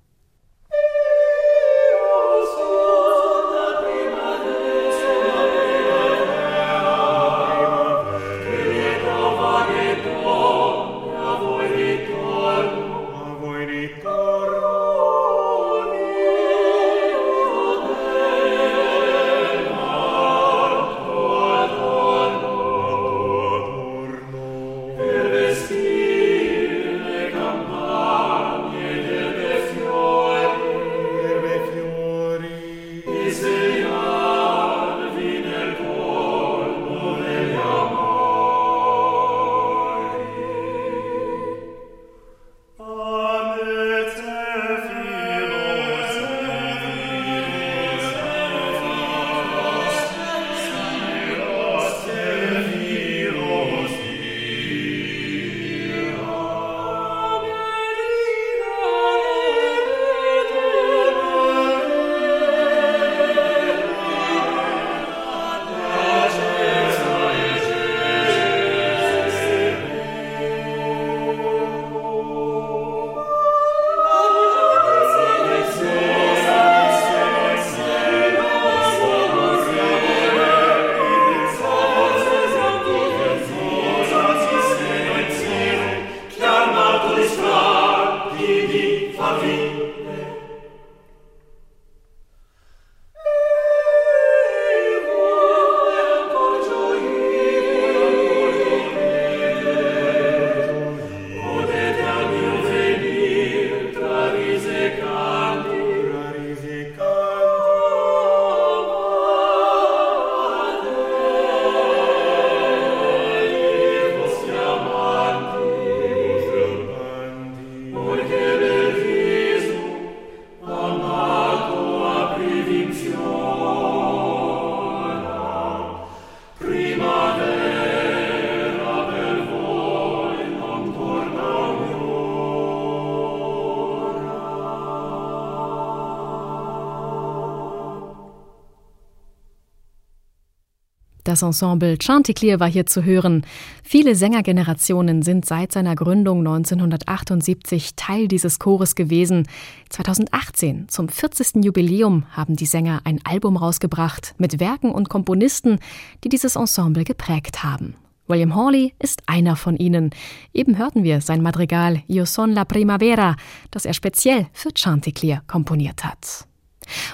Das 141.35 141.43
Ensemble 141.43 141.99
Chanticleer 142.01 142.61
war 142.61 142.71
hier 142.71 142.87
zu 142.87 143.03
hören. 143.03 143.45
Viele 143.83 144.15
Sängergenerationen 144.15 145.23
sind 145.23 145.45
seit 145.45 145.73
seiner 145.73 145.97
Gründung 145.97 146.47
1978 146.47 147.97
Teil 147.97 148.29
dieses 148.29 148.61
Chores 148.61 148.95
gewesen. 148.95 149.49
2018, 149.89 150.89
zum 150.89 151.09
40. 151.09 151.65
Jubiläum, 151.65 152.25
haben 152.31 152.55
die 152.55 152.67
Sänger 152.67 153.01
ein 153.03 153.19
Album 153.25 153.57
rausgebracht 153.57 154.37
mit 154.39 154.61
Werken 154.61 154.93
und 154.93 155.09
Komponisten, 155.09 155.81
die 156.23 156.29
dieses 156.29 156.55
Ensemble 156.55 157.03
geprägt 157.03 157.65
haben. 157.65 157.97
William 158.29 158.55
Hawley 158.55 158.95
ist 159.01 159.25
einer 159.27 159.57
von 159.57 159.77
ihnen. 159.77 160.11
Eben 160.53 160.79
hörten 160.79 161.03
wir 161.03 161.21
sein 161.21 161.43
Madrigal 161.43 162.05
Io 162.07 162.27
son 162.27 162.53
la 162.53 162.65
primavera, 162.65 163.35
das 163.73 163.87
er 163.87 163.95
speziell 163.95 164.47
für 164.53 164.71
Chanticleer 164.73 165.43
komponiert 165.49 166.05
hat. 166.05 166.47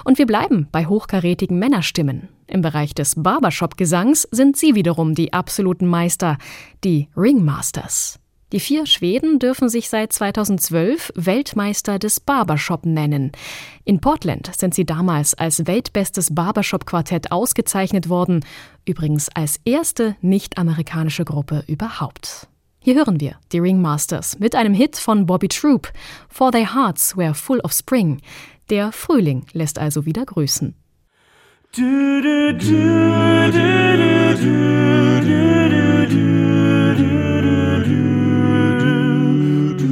Und 0.03 0.19
wir 0.19 0.27
bleiben 0.27 0.67
bei 0.71 0.85
hochkarätigen 0.85 1.57
Männerstimmen. 1.57 2.29
Im 2.51 2.61
Bereich 2.61 2.93
des 2.93 3.15
Barbershop-Gesangs 3.15 4.27
sind 4.31 4.57
sie 4.57 4.75
wiederum 4.75 5.15
die 5.15 5.31
absoluten 5.31 5.87
Meister, 5.87 6.37
die 6.83 7.07
Ringmasters. 7.15 8.19
Die 8.51 8.59
vier 8.59 8.85
Schweden 8.85 9.39
dürfen 9.39 9.69
sich 9.69 9.89
seit 9.89 10.11
2012 10.11 11.13
Weltmeister 11.15 11.97
des 11.99 12.19
Barbershop 12.19 12.85
nennen. 12.85 13.31
In 13.85 14.01
Portland 14.01 14.51
sind 14.57 14.73
sie 14.73 14.85
damals 14.85 15.33
als 15.33 15.65
weltbestes 15.65 16.35
Barbershop-Quartett 16.35 17.31
ausgezeichnet 17.31 18.09
worden, 18.09 18.43
übrigens 18.83 19.29
als 19.29 19.61
erste 19.63 20.17
nicht-amerikanische 20.19 21.23
Gruppe 21.23 21.63
überhaupt. 21.67 22.49
Hier 22.79 22.95
hören 22.95 23.21
wir 23.21 23.35
die 23.53 23.59
Ringmasters 23.59 24.39
mit 24.39 24.55
einem 24.55 24.73
Hit 24.73 24.97
von 24.97 25.25
Bobby 25.25 25.47
Troop, 25.47 25.89
For 26.27 26.51
Their 26.51 26.75
Hearts 26.75 27.15
Were 27.15 27.33
Full 27.33 27.61
of 27.61 27.71
Spring. 27.71 28.19
Der 28.69 28.91
Frühling 28.91 29.45
lässt 29.53 29.79
also 29.79 30.05
wieder 30.05 30.25
grüßen. 30.25 30.75
Do 31.73 32.21
do 32.21 32.51
do 32.51 32.67
do 32.67 33.55
do 33.55 34.35
do 34.35 34.59
do 34.81 36.03
do 36.05 36.19
do 36.97 37.07
do 37.87 37.95
do. 39.77 39.87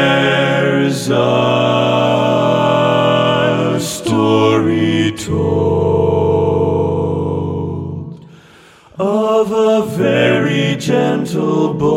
a 1.11 1.15
story 3.79 5.11
told 5.15 5.77
gentle 10.79 11.73
boy, 11.73 11.87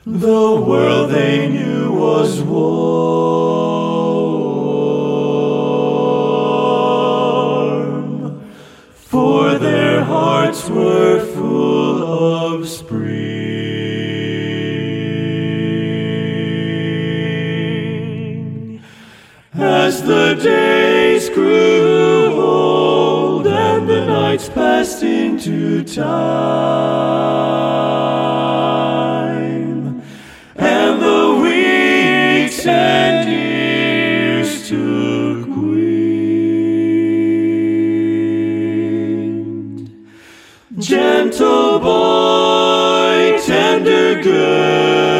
The 0.05 0.61
world 0.67 1.11
they 1.11 1.47
knew 1.49 1.91
was 1.91 2.41
warm, 2.41 3.32
hearts 10.53 10.69
were 10.69 11.25
full 11.33 12.03
of 12.03 12.67
spring. 12.67 13.63
As 19.53 20.03
the 20.03 20.35
days 20.35 21.29
grew 21.29 22.39
old 22.39 23.47
and 23.47 23.89
the 23.89 24.05
nights 24.05 24.49
passed 24.49 25.01
into 25.03 25.83
time, 25.83 26.03
little 41.43 41.79
boy, 41.79 43.37
tender 43.45 44.21
good. 44.21 45.12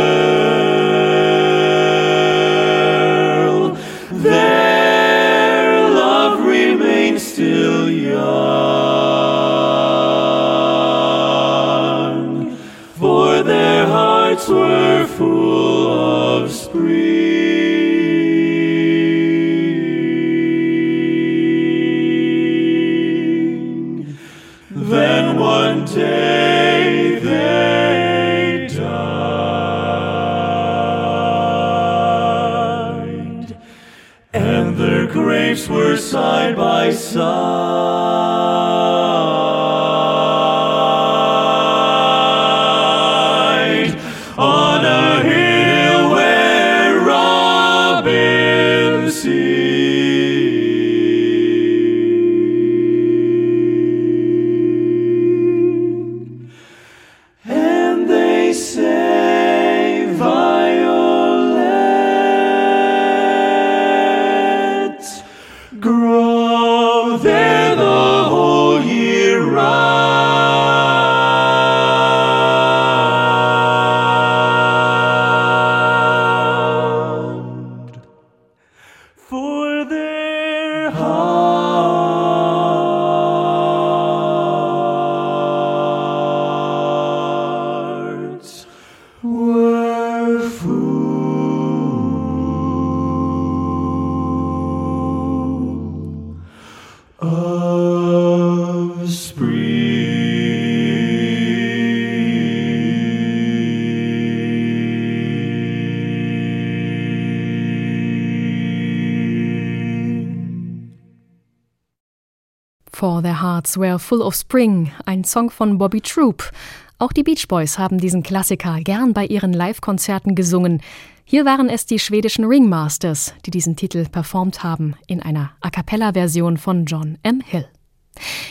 Were 113.77 113.99
Full 113.99 114.21
of 114.21 114.35
Spring, 114.35 114.91
ein 115.05 115.23
Song 115.23 115.49
von 115.49 115.77
Bobby 115.77 116.01
Troop. 116.01 116.51
Auch 116.99 117.11
die 117.11 117.23
Beach 117.23 117.47
Boys 117.47 117.77
haben 117.77 117.97
diesen 117.97 118.23
Klassiker 118.23 118.79
gern 118.81 119.13
bei 119.13 119.25
ihren 119.25 119.53
Live-Konzerten 119.53 120.35
gesungen. 120.35 120.81
Hier 121.25 121.45
waren 121.45 121.69
es 121.69 121.85
die 121.85 121.99
schwedischen 121.99 122.45
Ringmasters, 122.45 123.33
die 123.45 123.51
diesen 123.51 123.75
Titel 123.75 124.05
performt 124.05 124.63
haben 124.63 124.95
in 125.07 125.21
einer 125.21 125.51
A 125.61 125.69
cappella-Version 125.69 126.57
von 126.57 126.85
John 126.85 127.17
M. 127.23 127.41
Hill. 127.45 127.67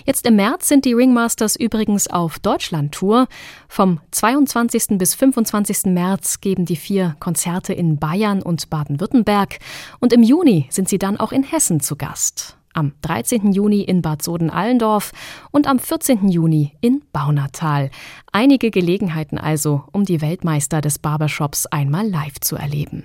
Jetzt 0.04 0.26
im 0.26 0.36
März 0.36 0.68
sind 0.68 0.84
die 0.84 0.92
Ringmasters 0.92 1.56
übrigens 1.56 2.08
auf 2.08 2.38
Deutschland-Tour. 2.38 3.28
Vom 3.68 4.00
22. 4.10 4.98
bis 4.98 5.14
25. 5.14 5.86
März 5.86 6.40
geben 6.40 6.64
die 6.64 6.76
vier 6.76 7.16
Konzerte 7.20 7.72
in 7.72 7.98
Bayern 7.98 8.42
und 8.42 8.68
Baden-Württemberg 8.70 9.58
und 10.00 10.12
im 10.12 10.22
Juni 10.22 10.66
sind 10.70 10.88
sie 10.88 10.98
dann 10.98 11.18
auch 11.18 11.32
in 11.32 11.44
Hessen 11.44 11.80
zu 11.80 11.96
Gast. 11.96 12.56
Am 12.74 12.92
13. 13.02 13.52
Juni 13.52 13.82
in 13.82 14.02
Bad 14.02 14.22
Soden-Allendorf 14.22 15.12
und 15.50 15.66
am 15.66 15.78
14. 15.78 16.28
Juni 16.28 16.72
in 16.80 17.02
Baunatal. 17.12 17.90
Einige 18.32 18.70
Gelegenheiten 18.70 19.38
also, 19.38 19.84
um 19.92 20.04
die 20.04 20.20
Weltmeister 20.20 20.80
des 20.80 20.98
Barbershops 20.98 21.66
einmal 21.66 22.08
live 22.08 22.40
zu 22.40 22.56
erleben. 22.56 23.04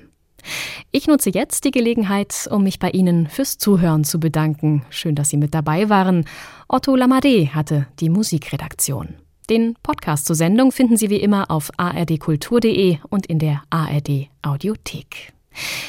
Ich 0.91 1.07
nutze 1.07 1.29
jetzt 1.29 1.65
die 1.65 1.71
Gelegenheit, 1.71 2.47
um 2.49 2.63
mich 2.63 2.79
bei 2.79 2.89
Ihnen 2.91 3.27
fürs 3.27 3.57
Zuhören 3.57 4.03
zu 4.03 4.19
bedanken. 4.19 4.83
Schön, 4.89 5.15
dass 5.15 5.29
Sie 5.29 5.37
mit 5.37 5.53
dabei 5.53 5.89
waren. 5.89 6.25
Otto 6.67 6.95
Lamadé 6.95 7.49
hatte 7.49 7.87
die 7.99 8.09
Musikredaktion. 8.09 9.15
Den 9.49 9.75
Podcast 9.81 10.25
zur 10.25 10.35
Sendung 10.35 10.71
finden 10.71 10.97
Sie 10.97 11.09
wie 11.09 11.21
immer 11.21 11.49
auf 11.49 11.71
ardkultur.de 11.77 12.97
und 13.09 13.25
in 13.27 13.39
der 13.39 13.63
ARD 13.69 14.27
Audiothek. 14.41 15.36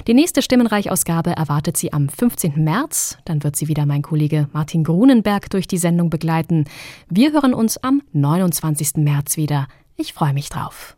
Die 0.07 0.15
nächste 0.15 0.43
Stimmenreichausgabe 0.43 1.31
erwartet 1.31 1.77
Sie 1.77 1.93
am 1.93 2.09
15. 2.09 2.63
März. 2.63 3.19
Dann 3.25 3.43
wird 3.45 3.57
sie 3.57 3.69
wieder 3.69 3.87
mein 3.87 4.03
Kollege 4.03 4.49
Martin 4.53 4.85
Grunenberg 4.85 5.51
durch 5.51 5.67
die 5.67 5.79
Sendung 5.79 6.11
begleiten. 6.11 6.65
Wir 7.09 7.33
hören 7.33 7.55
uns 7.55 7.77
am 7.79 8.03
29. 8.13 8.97
März 8.97 9.37
wieder. 9.37 9.69
Ich 9.97 10.13
freue 10.13 10.33
mich 10.33 10.49
drauf. 10.49 10.97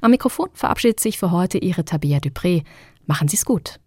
Am 0.00 0.10
Mikrofon 0.10 0.48
verabschiedet 0.52 1.00
sich 1.00 1.18
für 1.18 1.30
heute 1.30 1.58
Ihre 1.58 1.84
Tabea 1.84 2.18
Dupré. 2.18 2.62
Machen 3.06 3.28
Sie 3.28 3.36
es 3.36 3.44
gut. 3.44 3.80